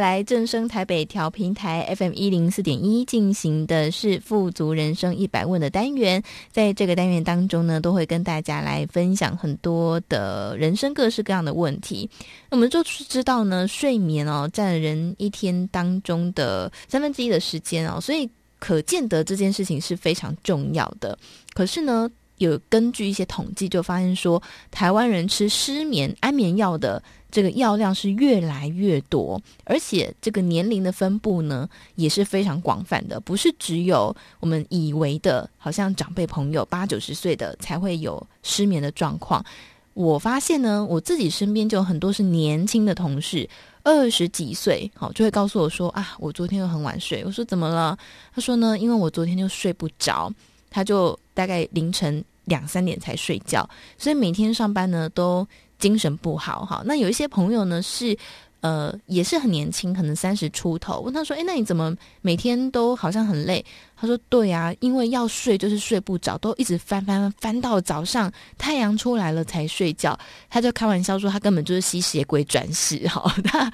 [0.00, 12.08] 来，正声台北调频台 FM 一零四点一进行的是富足人生一百问的单元，在这个单元当中呢，都会跟大家来分享很多的人生各式各样的问题。
[12.50, 18.28] 我们就是知道呢，睡眠哦占人一天当中的三分之一的时间哦，所以
[18.58, 21.18] 可见得这件事情是非常重要的。
[21.54, 27.02] 可是呢，有根据一些统计就发现说，台湾人吃失眠安眠药的。
[27.30, 39.44] 这个药量是越来越多，而且这个年龄的分布呢也是非常广泛的，不是只有我们以为的，好像长辈朋友八九十岁的才会有失眠的状况。
[39.92, 43.46] 我发现呢，我自己身边就有很多是年轻的同事，
[43.82, 47.22] 二十几岁，好就会告诉我说啊，我昨天又很晚睡。
[47.26, 47.98] 我说怎么了？
[48.34, 50.32] 他说呢，因为我昨天就睡不着，
[50.70, 53.68] 他就大概凌晨两三点才睡觉，
[53.98, 55.46] 所以每天上班呢都。
[55.78, 58.16] 精神不好哈，那有一些朋友呢是，
[58.60, 61.00] 呃，也是很年轻，可能三十出头。
[61.00, 63.64] 问他说：“诶，那你怎么每天都好像很累？”
[63.96, 70.18] 他说：“对啊，因为要睡就是睡不着，都一直翻翻翻到早上太阳出来了才睡觉。”
[70.50, 73.72] 他就开玩笑说：“他根本就是吸血鬼转世。”哈，那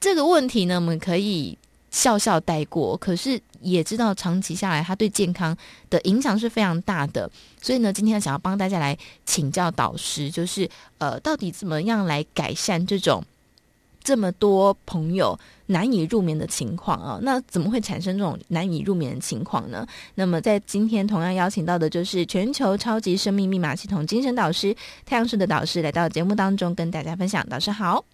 [0.00, 1.56] 这个问题呢，我们可以。
[1.92, 5.56] 笑笑带过，可是也知道长期下来，它对健康
[5.88, 7.30] 的影响是非常大的。
[7.60, 10.68] 所以呢，今天想要帮大家来请教导师，就是
[10.98, 13.22] 呃，到底怎么样来改善这种
[14.02, 17.18] 这么多朋友难以入眠的情况啊？
[17.22, 19.86] 那怎么会产生这种难以入眠的情况呢？
[20.14, 24.74] 那么在今天同样邀请到的就是全球超级生命密码系统精神导师
[25.04, 27.46] 太阳式的导师来到节目当中跟大家分享。
[27.48, 28.04] 导师好。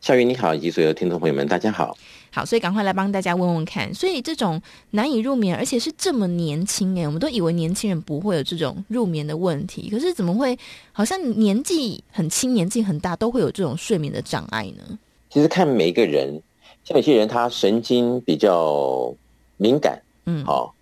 [0.00, 1.96] 夏云你好，以及所有听众朋友们，大家好。
[2.34, 3.92] 好，所以赶快来帮大家问问看。
[3.92, 4.60] 所以这种
[4.92, 10.58] 难以入眠，而且是这么年轻哎，我们都以为年轻人不会有这种入眠的问题，可是怎么会
[10.92, 14.98] 好像年纪很轻、年纪很大都会有这种睡眠的障碍呢？
[15.28, 16.40] 其实看每一个人，
[16.84, 19.14] 像有些人他神经比较
[19.58, 20.74] 敏感，嗯，好，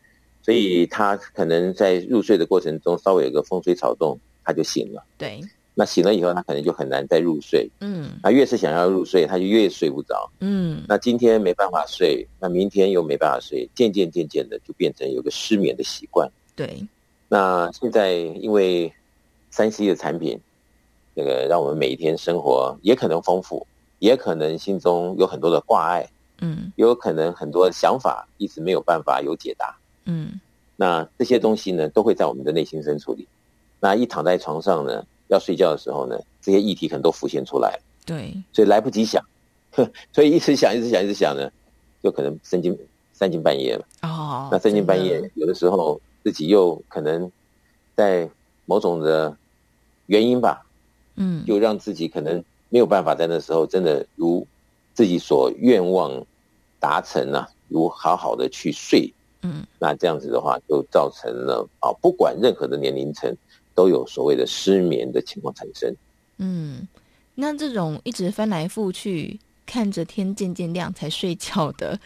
[0.43, 5.05] 所以他可能在入睡的过程中稍微有个风吹草动，他就醒了。
[5.19, 5.41] 对。
[5.75, 7.71] 那醒了以后，他可能就很难再入睡。
[7.81, 10.31] 嗯，他越是想要入睡，他就越睡不着。
[10.41, 16.31] 嗯，那今天没办法睡，那明天又没办法睡，渐渐渐渐的就变成有个失眠的习惯。
[16.55, 16.87] 对，
[17.29, 18.93] 那现在因为
[19.51, 20.39] 三 C 的产品，
[21.15, 23.67] 那个让我们每一天生活也可能丰富，
[24.01, 26.09] 也可能心中有很多的挂碍。
[26.43, 29.77] 嗯，也有可能很多想法一直没有办法有解答。
[30.07, 30.41] 嗯，
[30.75, 33.29] 那这些东西呢，都会在我们的内心深处里。
[33.79, 37.83] 那一躺在床上呢，要睡觉的时候呢，这些议题可能都浮现出来了。
[38.05, 39.25] 对，所以来不及想，
[40.13, 41.49] 所以一直想，一直想，一直想呢，
[42.03, 42.77] 就可能三更
[43.13, 43.87] 三更半夜了。
[44.03, 47.31] 哦，那三更半夜，有的时候自己又可能
[47.95, 48.29] 在
[48.67, 49.37] 某种的
[50.07, 50.67] 原因吧，
[51.15, 54.45] 嗯，就让自己可能没有办法在那时候真的如
[54.93, 56.25] 自己所愿望
[56.81, 59.13] 达成啊，如好好的去睡。
[59.43, 63.33] 嗯，那这样子的话，就造成了啊，不管任何的年龄层。
[63.81, 65.91] 都有所谓的失眠的情况产生。
[66.37, 66.87] 嗯，
[67.35, 71.99] 那这种一直翻来覆去看着天渐渐亮才睡觉的，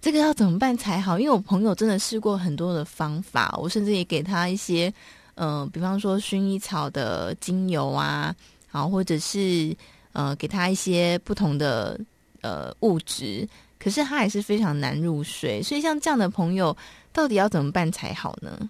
[0.00, 1.16] 这个要怎么办才好？
[1.16, 4.92] 因为我朋友真的试过很多的方法，我甚至也给他一些，
[5.36, 8.34] 嗯、呃，比方说薰衣草的精油啊，
[8.66, 9.72] 好，或者是
[10.12, 12.00] 呃，给他一些不同的
[12.40, 13.48] 呃物质，
[13.78, 15.62] 可是他还是非常难入睡。
[15.62, 16.76] 所以像这样的朋友，
[17.12, 18.68] 到底要怎么办才好呢？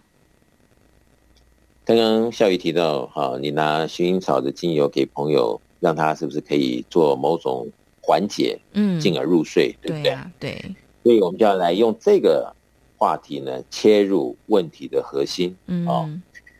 [1.84, 7.68] 刚刚孝仪提到，哈，你拿薰衣草的精油给朋友，让他是不是可以做某种
[8.00, 10.16] 缓解，嗯，进而入睡，对不对？
[10.38, 10.74] 对。
[11.02, 12.54] 所以我们就要来用这个
[12.96, 15.56] 话题呢，切入问题的核心。
[15.66, 16.08] 嗯，哦，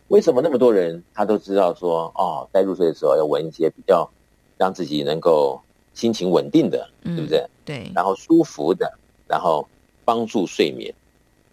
[0.09, 4.11] 为什么那么多人他都知道说，哦，在入睡的时候要闻一些比较
[4.59, 5.61] 让自己能够
[5.95, 7.47] 心情稳定的，对不对？
[7.65, 7.93] 对。
[7.95, 8.93] 然后舒服的，
[9.29, 9.65] 然后
[10.05, 10.93] 帮助睡眠，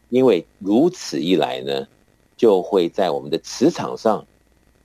[0.09, 1.87] 因为如此一来呢。
[2.39, 4.25] 就会在我们的磁场上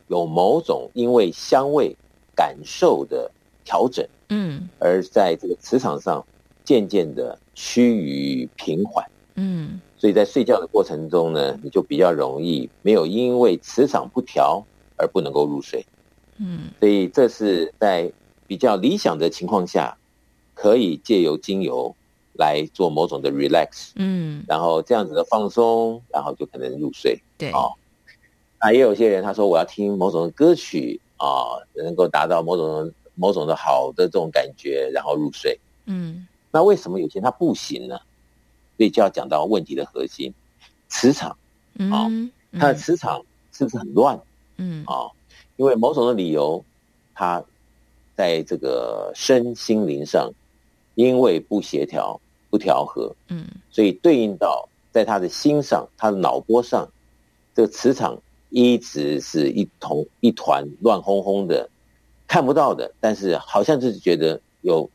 [0.09, 1.97] 有某种因为香味
[2.35, 3.31] 感受的
[3.65, 6.27] 调整，嗯，而在这个磁场上
[6.65, 14.61] 渐渐的趋于平缓，嗯，所以在睡觉的过程中呢，你就比较容易没有因为磁场不调
[14.97, 15.87] 而不能够入睡，
[16.39, 18.11] 嗯，所以这是在
[18.49, 19.97] 比较理想的情况下，
[20.55, 21.95] 可以借由精油
[22.35, 27.19] 来做某种的 relax，嗯，然后这样子的放松，然后就可能入睡。
[27.39, 27.73] 对，哦，
[28.59, 35.59] 啊，也有些人他说我要听某种歌曲啊，能够达到某种某种的好的这种感觉，然后入睡。
[35.87, 37.99] 嗯，那为什么有些人他不行呢？
[38.77, 40.35] 所以就要讲到问题的核心，
[40.89, 41.37] 磁场。
[41.91, 42.11] 啊，
[42.59, 44.21] 他的磁场是不是很乱？
[44.57, 44.85] 嗯。
[44.87, 45.11] 啊，
[45.57, 46.65] 因为某种的理由，
[47.15, 47.43] 他
[48.17, 50.33] 在这个身心灵上
[50.95, 52.21] 因为不协调、
[52.51, 56.89] 不调和，嗯，所以对应到在他的心上、他的脑波上，
[57.55, 58.21] 这个磁场。
[58.57, 61.69] 一直是一同一团乱哄哄的，
[62.29, 64.89] 看不到的，但是好像就是觉得有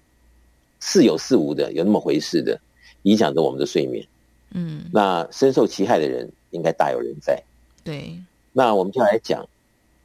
[0.80, 2.58] 似有似无的，有那么回事的，
[3.02, 4.08] 影响着我们的睡眠。
[4.52, 7.43] 嗯，那深受其害的人应该大有人在。
[7.84, 8.18] 对，
[8.54, 9.45] 那我们就来讲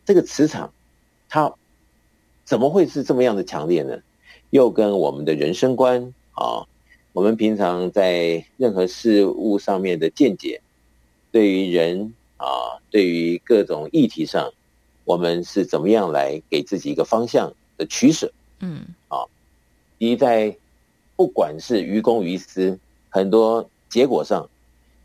[0.05, 0.73] 这个磁场，
[1.29, 1.55] 它
[2.45, 3.97] 怎么会是这么样的强烈呢？
[4.55, 6.63] 又跟我们的人生观啊，
[7.13, 10.63] 我们平常在任何事物上面的见解，
[11.33, 12.15] 对于人。
[12.37, 14.53] 啊，对于各种议题上，
[15.05, 18.31] 我们是怎么样来给自己一个方向的取舍？
[18.59, 19.25] 嗯，啊，
[19.99, 20.55] 一在
[21.17, 22.79] 不管是于公于私，
[23.09, 24.51] 很多结果上，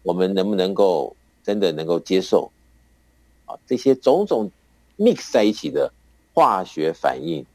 [0.03, 2.51] 我们能不能够真的能够接受？
[3.45, 4.51] 啊，这些种种
[4.97, 5.93] mix 在一起的
[6.33, 7.45] 化学反应，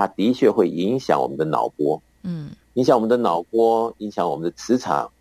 [0.00, 5.12] 它的确会影响我们的脑波，嗯，影响我们的脑波，影响我们的磁场，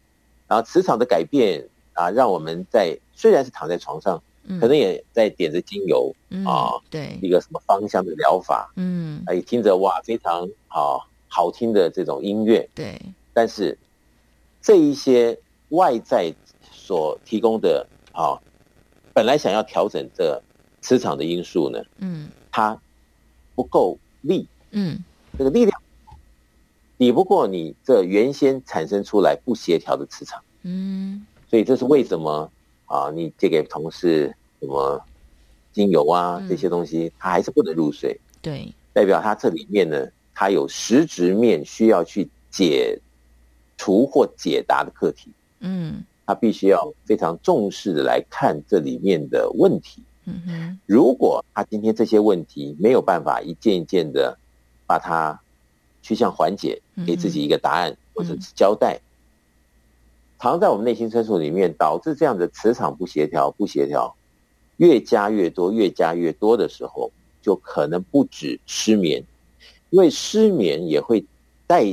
[0.47, 1.67] 然后磁场的改变。
[1.93, 12.97] 啊，让我们在虽然是躺在床上，嗯、可能也在点着精油、嗯、啊，对一个什么芳香的疗法，嗯，哎，听着哇，非常好好听的这种音乐，对。
[13.33, 13.77] 但是
[14.61, 15.37] 这一些
[15.69, 16.33] 外在
[16.71, 18.39] 所提供的啊，
[19.13, 20.41] 本来想要调整这
[20.79, 22.79] 磁场的因素呢，嗯，它
[23.55, 24.99] 不够力，嗯，
[25.37, 25.81] 这个力量
[26.97, 31.25] 抵不过你这原先产生出来不协调的磁场，嗯。
[31.49, 32.47] 所以这是为什么
[32.85, 33.09] 啊？
[33.09, 35.01] 你借给同事什么
[35.73, 38.15] 精油啊这些东西，他还是不能入睡。
[38.39, 40.05] 对，代表他这里面呢，
[40.35, 42.99] 他有实质面需要去解
[43.77, 45.31] 除或解答的课题。
[45.61, 50.03] 嗯，他必须要非常重视的来看这里面的问题。
[50.25, 54.37] 嗯哼，如果他今天这些问题没有办法一件一件的
[54.89, 55.39] 把它
[56.01, 58.99] 趋向缓解，给自己一个答案或者是交代。
[60.39, 64.15] 藏在我们内心深处里面，导致这样的磁场不协调、不协调，
[64.77, 69.23] 越加越多、越加越多的时候，就可能不止失眠，
[69.91, 71.23] 因为失眠也会
[71.67, 71.85] 带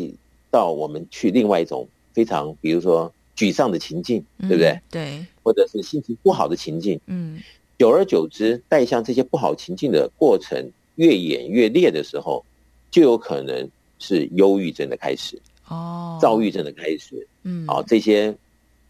[0.50, 4.70] 到我们去另外一种非常，比如说沮丧的情境，对不对？
[4.70, 6.98] 嗯、对，或者是心情不好的情境。
[7.06, 7.42] 嗯，
[7.76, 12.42] 久而久之，带向这些不好情境的过程越演越烈的时候，
[12.90, 13.68] 就有可能
[13.98, 15.40] 是忧郁症的开始。
[15.68, 18.26] 哦，躁郁症的开始，嗯，啊，这些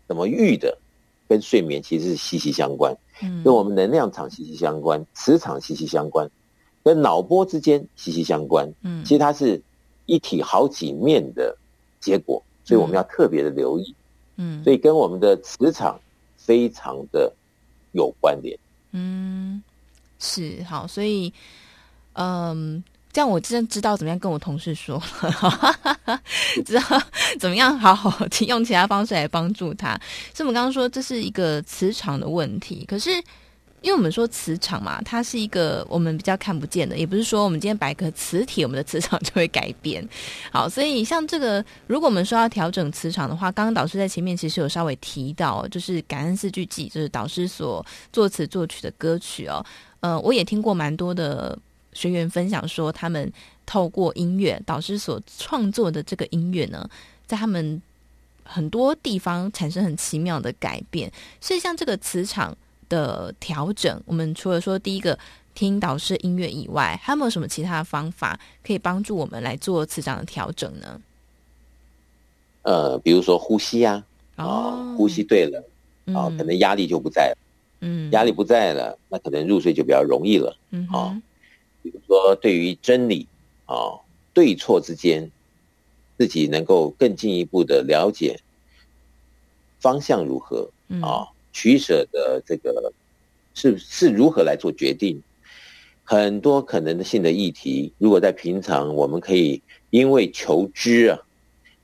[0.09, 0.77] 什么郁的，
[1.27, 6.29] 跟睡眠其实是息息相关，嗯，跟我们能量场息息相关，磁场息息相关，
[6.85, 9.59] 跟脑波之间息息相关，嗯，其实它是
[10.05, 11.57] 一体好几面的
[11.99, 13.95] 结果，所以我们要特别的留意，
[14.37, 15.99] 嗯，所以跟我们的磁场
[16.37, 17.33] 非常的
[17.93, 18.55] 有关联，
[18.93, 19.63] 嗯，
[20.19, 21.33] 是好，所以，
[22.13, 22.85] 嗯。
[23.17, 25.03] 这样我真知道怎么样跟我同事说，
[26.67, 26.83] 知道
[27.41, 28.15] 怎么样好好
[28.47, 29.99] 用其他方式来帮助他。
[30.35, 33.11] 所以我们刚刚说这是一个磁场的问题，可是
[33.81, 40.07] 因为我们说磁场嘛，它是一个我们比较看不见的，也不是说我们今天摆个磁铁，我们的磁场就会改变。
[40.53, 49.65] 好，所以像这个，如果我们说要调整磁场的话，刚刚导师在前面其实有稍微提到，就是《感恩四句记》，就是导师所作词作曲的歌曲哦。
[50.01, 51.59] 呃，我也听过蛮多的。
[51.97, 53.33] 学员分享说，他们
[53.65, 56.89] 透过音乐，导师所创作的这个音乐呢，
[57.27, 57.81] 在他们
[58.45, 61.11] 很多地方产生很奇妙的改变。
[61.41, 62.55] 所以，像这个磁场
[62.91, 65.19] 的调整，我们除了说第一个
[65.55, 71.01] 听导师音乐以外，还有没有什么其他的方法可以帮助我们来做磁场的调整呢？
[72.63, 74.05] 呃，比如说呼吸呀，
[74.37, 75.65] 啊，哦，呼吸对了，
[76.15, 77.39] 啊，可能压力就不在了，
[77.81, 81.17] 嗯，压力不在了，那可能入睡就比较容易了，嗯，好。
[81.87, 83.29] 比如说，对于真理
[83.65, 83.95] 啊，
[84.35, 85.31] 对错之间，
[86.19, 88.41] 自己能够更进一步的了解
[89.79, 90.69] 方向如何
[91.01, 92.93] 啊，取舍的这个
[93.55, 95.23] 是是如何来做决定，
[96.03, 101.21] 很多可能性的议题，如果在平常我们可以因为求知啊，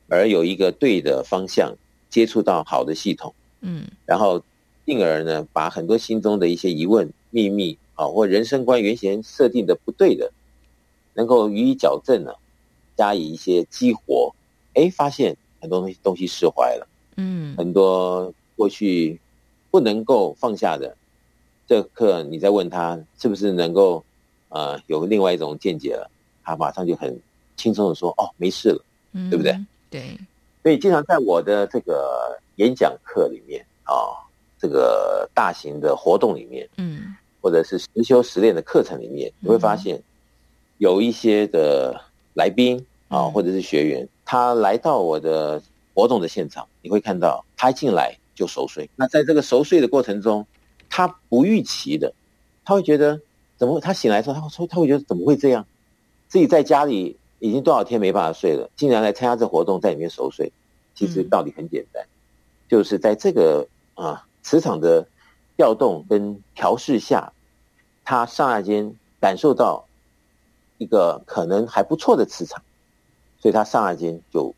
[0.09, 1.73] 而有一个对的方向，
[2.11, 4.43] 接触到好的系统，嗯，然后
[4.85, 7.79] 进而呢，把很多心中的一些疑问、秘密。
[8.03, 10.33] 啊，或人生观原先设定的不对的，
[11.15, 12.33] 能够予以矫正呢，
[12.97, 14.35] 加以一些激活，
[14.75, 19.21] 哎，发现很多东西东西释怀了，嗯，很多过去
[19.71, 20.97] 不能够放下的，
[21.67, 24.05] 这课你再问他是不是能够
[24.49, 26.11] 呃有另外一种见解了，
[26.43, 27.17] 他马上就很
[27.57, 29.57] 轻松的说哦没事了，嗯、对不对？
[29.89, 30.19] 对。
[30.63, 34.15] 所以经常在我的这个演讲课里面啊、哦，
[34.61, 40.03] 这个大型的活动里面，嗯，或者是实修实练的课程里面，你会发现
[40.79, 42.01] 有一些的
[42.33, 45.61] 来宾啊、哦，或者是学员，他来到我的
[45.93, 48.89] 活动的现场，你会看到他一进来就熟睡。
[48.97, 50.47] 那在这个熟睡的过程中，
[50.89, 52.15] 他不预期的，
[52.65, 53.21] 他会觉得
[53.59, 53.81] 怎么？
[53.81, 55.67] 他醒来之后，他会说，他会觉得怎么会这样？
[56.29, 57.19] 自己在家里。
[57.45, 60.53] 已经多少天没办法睡了，竟然来参加这活动，在里面熟睡。
[60.95, 62.15] 其实道理很简单，嗯、
[62.69, 65.05] 就是在这个啊磁场的
[65.63, 67.33] 调动跟调试下，
[68.05, 69.87] 他刹那间感受到
[70.79, 72.61] 一个可能还不错的磁场，
[73.39, 74.53] 所以他刹那间就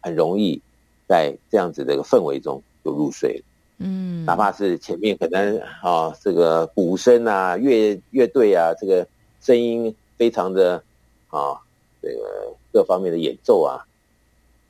[0.00, 0.62] 很容易
[1.08, 3.44] 在这样子的一个氛围中就入睡了。
[3.78, 9.04] 嗯，哪怕是前面可能啊这个鼓声啊乐乐队啊这个
[9.40, 10.80] 声音非常的
[11.30, 11.58] 啊。
[12.00, 13.82] 这个各方面的演奏啊，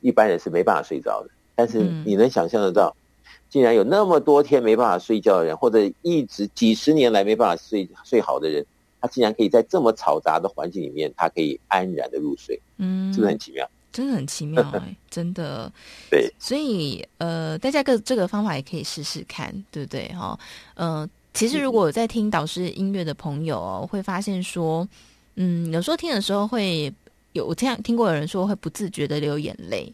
[0.00, 1.28] 一般人是没办法睡着的。
[1.54, 2.96] 但是你能想象得到，
[3.54, 8.66] 竟然有那么多天没办法睡觉的人，或者一直几十年来没办法睡睡好的人，
[9.00, 12.60] 他竟然可以在这么嘈杂的环境里面，他可以安然的入睡。
[12.78, 13.70] 嗯，是不是很奇妙？
[13.92, 15.72] 真的很奇妙哎， 真的。
[16.10, 20.08] 对，所以呃，大家个这个方法也可以试试看，对不对？
[20.08, 20.38] 哈、哦，
[20.74, 24.84] 呃，其实如果在听导师音乐的朋友哦，会发现说，
[25.36, 26.92] 嗯，有时候听的时候会。
[27.34, 29.92] 有我听听过有人说会不自觉的流眼泪，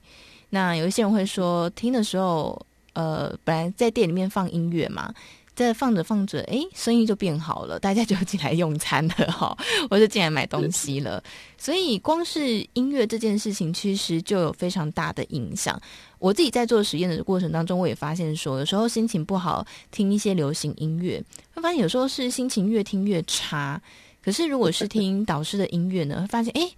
[0.51, 5.13] 那有一些人会说听的时候，呃，本来在店里面放音乐嘛，
[5.55, 9.57] 在放着放着，哎，生意就变好了，大家就进来用餐了哈，
[9.91, 11.23] 或者进来买东西了。
[11.59, 15.81] 所以光是音乐这件事情，其实就有非常大的影响。
[16.19, 21.23] 我自己在做实验的过程当中，我也发现说，有时候心情不好，听一些流行音乐，
[21.55, 23.81] 会发现有时候是心情越听越差。
[24.23, 26.71] 可是如果是听导师的音乐呢，会发现哎。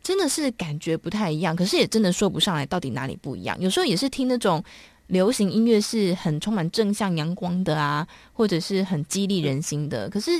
[0.00, 3.60] 真的是感觉不太一样，可是也真的说不上来到底哪里不一样。
[3.60, 4.62] 有时候也是听那种
[5.08, 10.08] 流行音乐，是很充满正向阳光的啊，或者是很激励人心的。
[10.08, 10.30] 可是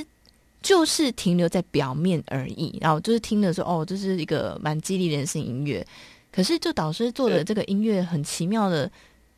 [0.61, 5.85] 就是停留在表面而已，然后就是听的时候，哦，这是一个蛮激励人心音乐。
[6.31, 8.89] 可是就导师做的这个音乐很奇妙的，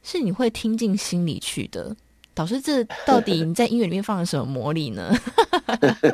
[0.04, 1.96] 是你会听进心里去的。
[2.34, 5.14] 导师，这到底你在音乐里面放了什么魔力呢？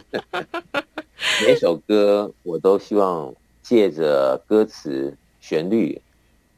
[1.46, 3.34] 每首歌我都希望。
[3.64, 6.02] 借着歌词旋律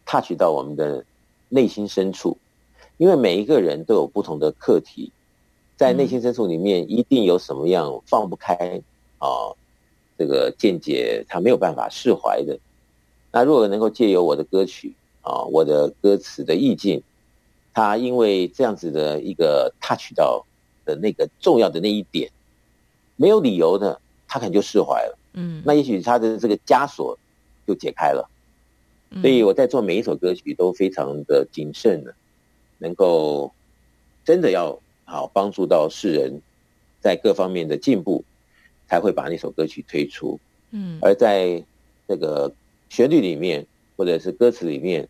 [0.06, 1.04] ，touch 到我们的
[1.48, 2.38] 内心深处，
[3.00, 5.10] 因为每一个人都有不同的课题，
[5.78, 8.54] 在内心深处里面一定有什么样放不开
[9.20, 9.56] 啊，
[10.18, 12.60] 这个见解他没有办法释怀的。
[13.32, 17.02] 那如果能够借由我的歌曲啊，我的歌词的意境，
[17.74, 20.46] 他因为这样子的一个 touch 到
[20.84, 22.30] 的那个重要的那一点，
[23.16, 23.98] 没有理由的，
[24.28, 25.18] 他可能就释怀了。
[25.36, 27.18] 嗯，那也许他的这个枷锁
[27.66, 28.30] 就解开了，
[29.22, 32.14] 所以我在做每一首歌曲都非常的谨慎的，
[32.80, 33.52] 能够
[34.26, 36.42] 真的要好帮助到世人，
[37.00, 38.24] 在各方面的进步，
[38.88, 40.40] 才会把那首歌曲推出。
[40.72, 41.64] 嗯，而在
[42.08, 42.52] 这个
[42.90, 45.08] 旋律里面或者是歌词里面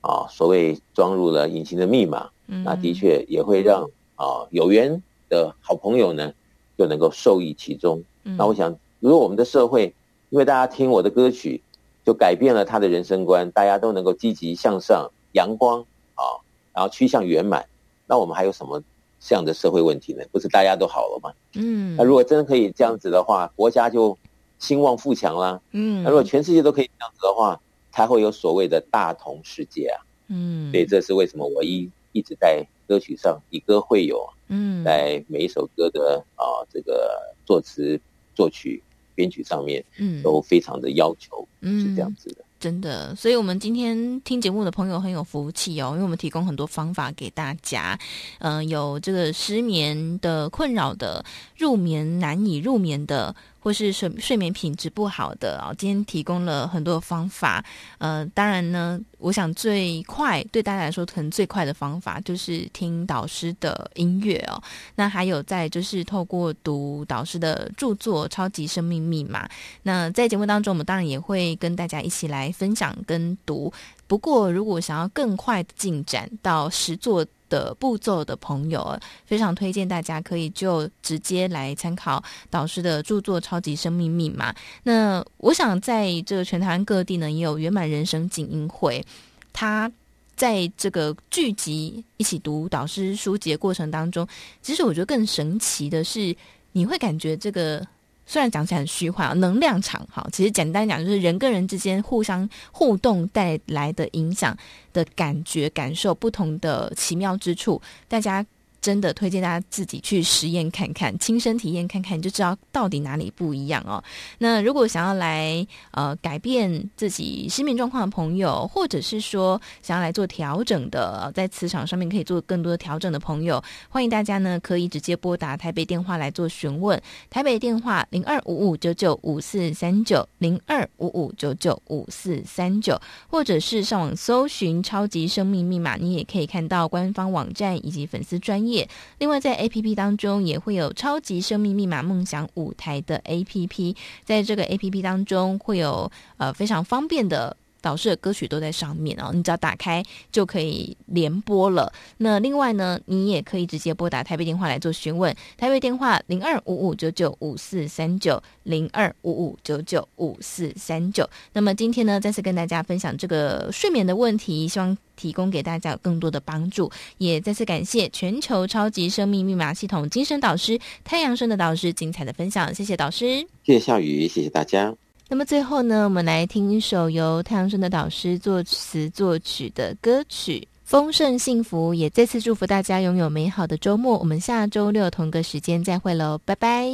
[0.00, 6.32] 啊，所谓装入了隐形的密码，嗯那的确也会让啊有缘的好朋友呢，
[6.78, 8.02] 就能够受益其中。
[8.22, 8.78] 那我想。
[8.98, 9.94] 如果我们的社会，
[10.30, 11.60] 因为大家听我的歌曲，
[12.04, 15.82] 就改变了他的人生观，大家都能够积极向上、阳光
[16.14, 16.40] 啊，
[16.76, 17.66] 然后趋向圆满，
[18.06, 18.82] 那我们还有什么
[19.18, 20.22] 这样的社会问题呢？
[20.30, 21.32] 不是大家都好了吗？
[21.54, 24.16] 嗯，那如果真的可以这样子的话，国家就
[24.58, 25.58] 兴旺富强啦。
[25.72, 27.58] 嗯，那如果全世界都可以这样子的话，
[27.90, 30.04] 才会有所谓的大同世界啊。
[30.28, 34.28] 嗯，所以这是为什么我一一直在歌曲上以歌会友。
[34.48, 37.98] 嗯，在每一首歌的啊这个作词
[38.34, 38.82] 作曲。
[39.16, 43.14] 编曲上面，嗯，都非常的要求，嗯，是这样子的，真的。
[43.14, 47.98] 所以，我们今天听节目的朋友很有福气哦，因为我们提供很多方法给大家。
[48.38, 51.24] 嗯、有这个失眠的困扰的，
[51.56, 53.34] 入眠难以入眠的。
[53.66, 57.64] 或是睡睡眠品质不好的啊，今天提供了很多的方法。
[57.98, 64.62] 呃，当然呢，我想最快对大家来说，可能最快的方法就是听导师的音乐哦。
[64.94, 69.44] 那还有再就是透过读导师的著作《超级生命密码》。
[69.82, 73.72] 那在节目当中，我们当然也会跟大家一起来分享跟读。
[74.06, 84.52] 不过，如果想要更快进展到实作的步骤的朋友，非常推荐大家可以就直接来参考导师的著作《超级生命密码》。
[84.84, 89.04] 那我想在这个全台湾各地呢，也有圆满人生精英会，
[89.52, 89.90] 他
[90.36, 94.26] 在这个聚集一起读导师书籍的过程当中，
[94.60, 96.36] 其实我觉得更神奇的是，
[96.72, 97.84] 你会感觉这个
[98.26, 104.56] 虽然讲起来很虚幻啊，能量场哈，其实简单讲就是人跟人之间互相互动带来的影响
[104.92, 108.44] 的感觉、感受不同的奇妙之处，大家。
[108.86, 114.00] 真的推荐大家自己去实验看看，亲身体验看看，就知道到底哪里不一样哦。
[114.38, 127.02] 那如果想要来呃改变自己失眠状况的朋友，或者是说想要来做调整的，在磁场上面可以做更多的调整的朋友，欢迎大家呢可以直接拨打台北电话来做询问。
[127.28, 138.75] 台北电话零二五五九九五四三九零二五五九九五四三九，或者是上网搜寻超级生命密码，你也可以看到官方网站以及粉丝专业
[139.18, 147.56] 另外，在 A P P 当中也会有超级生命密码梦想舞台的 A P P，在这个 A P P 当中会有呃非常方便的。
[147.86, 151.92] 导师的歌曲都在上面哦，你只要打开就可以连播了。
[152.18, 161.28] 那另外呢，你也可以直接拨打台北电话来做询问，台北电话零二五五九九五四三九零二五五九九五四三九。
[161.52, 166.90] 那么今天呢，再次跟大家分享这个睡眠的问题，希望提供给大家有更多的帮助。
[167.18, 174.96] 也再次感谢全球超级生命密码系统精神导师太阳盛德导师精彩的分享，谢谢导师，谢谢笑宇，谢谢大家。
[175.28, 184.16] 那么最后呢，我们来听一首由太阳神的导师作词作曲的歌曲《丰盛幸福》，也再次祝福大家拥有美好的周末。
[184.18, 186.84] 我们下周六同个时间再会喽，拜拜。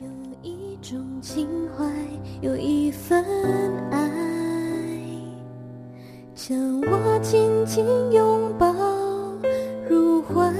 [0.00, 0.06] 有
[0.42, 1.46] 一种情
[1.76, 1.84] 怀，
[2.40, 3.22] 有一份
[3.90, 4.10] 爱，
[6.34, 8.72] 将我紧紧拥抱
[9.86, 10.50] 入怀，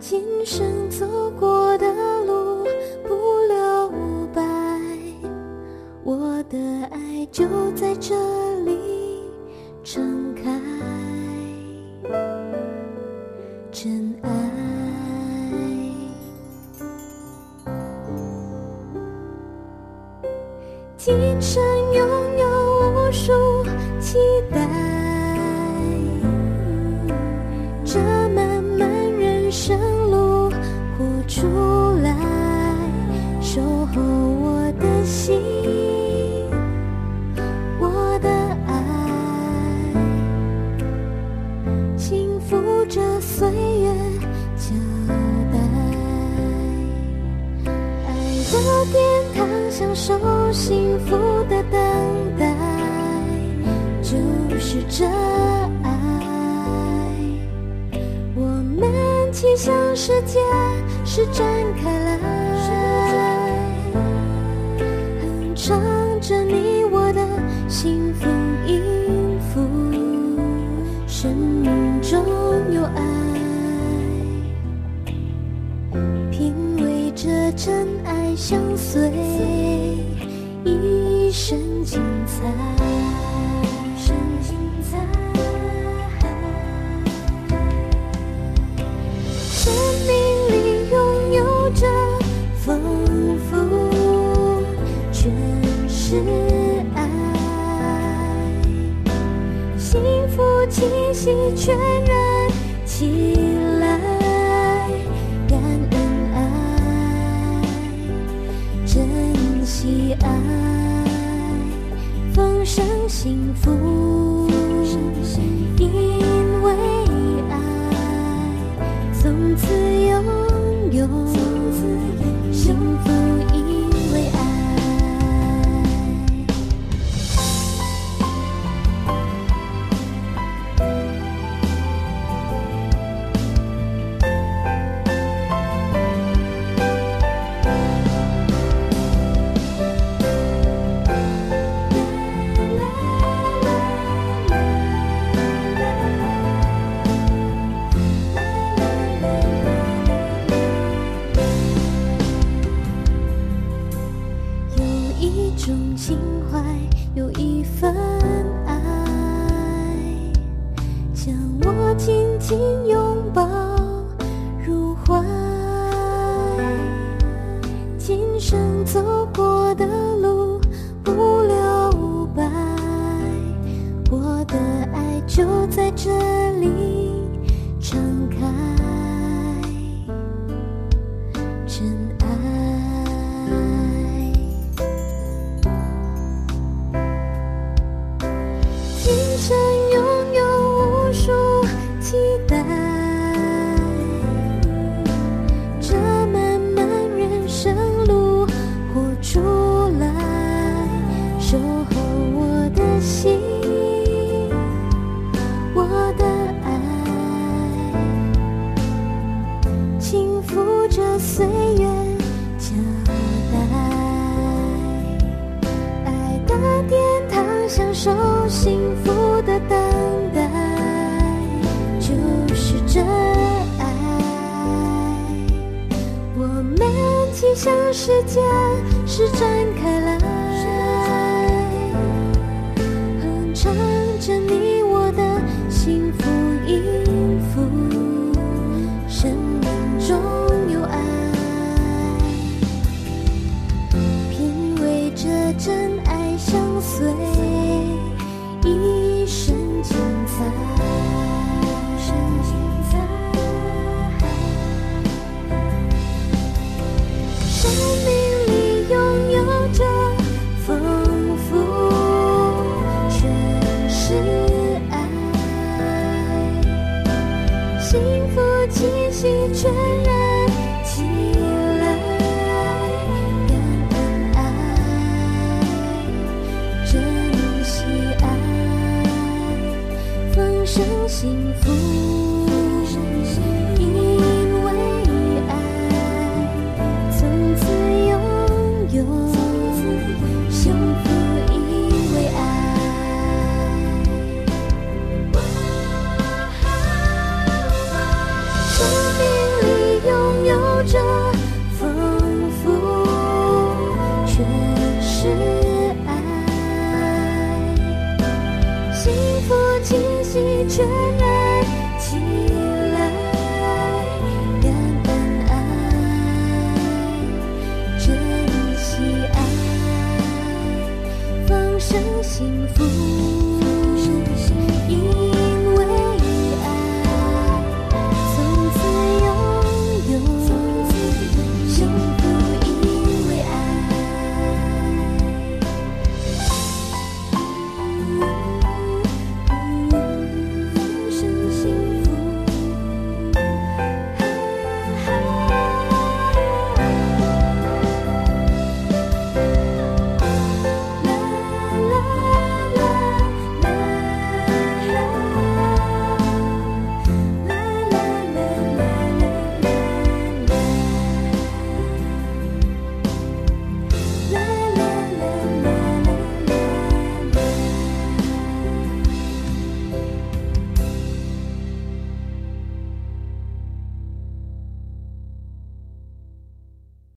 [0.00, 1.86] 今生走过的
[6.06, 6.56] 我的
[6.92, 8.14] 爱就在这
[8.60, 8.78] 里
[9.82, 10.48] 盛开，
[13.72, 14.30] 真爱。
[20.96, 21.60] 今生
[21.92, 22.46] 拥有
[22.92, 23.64] 无数
[23.98, 24.16] 期
[24.52, 24.65] 待，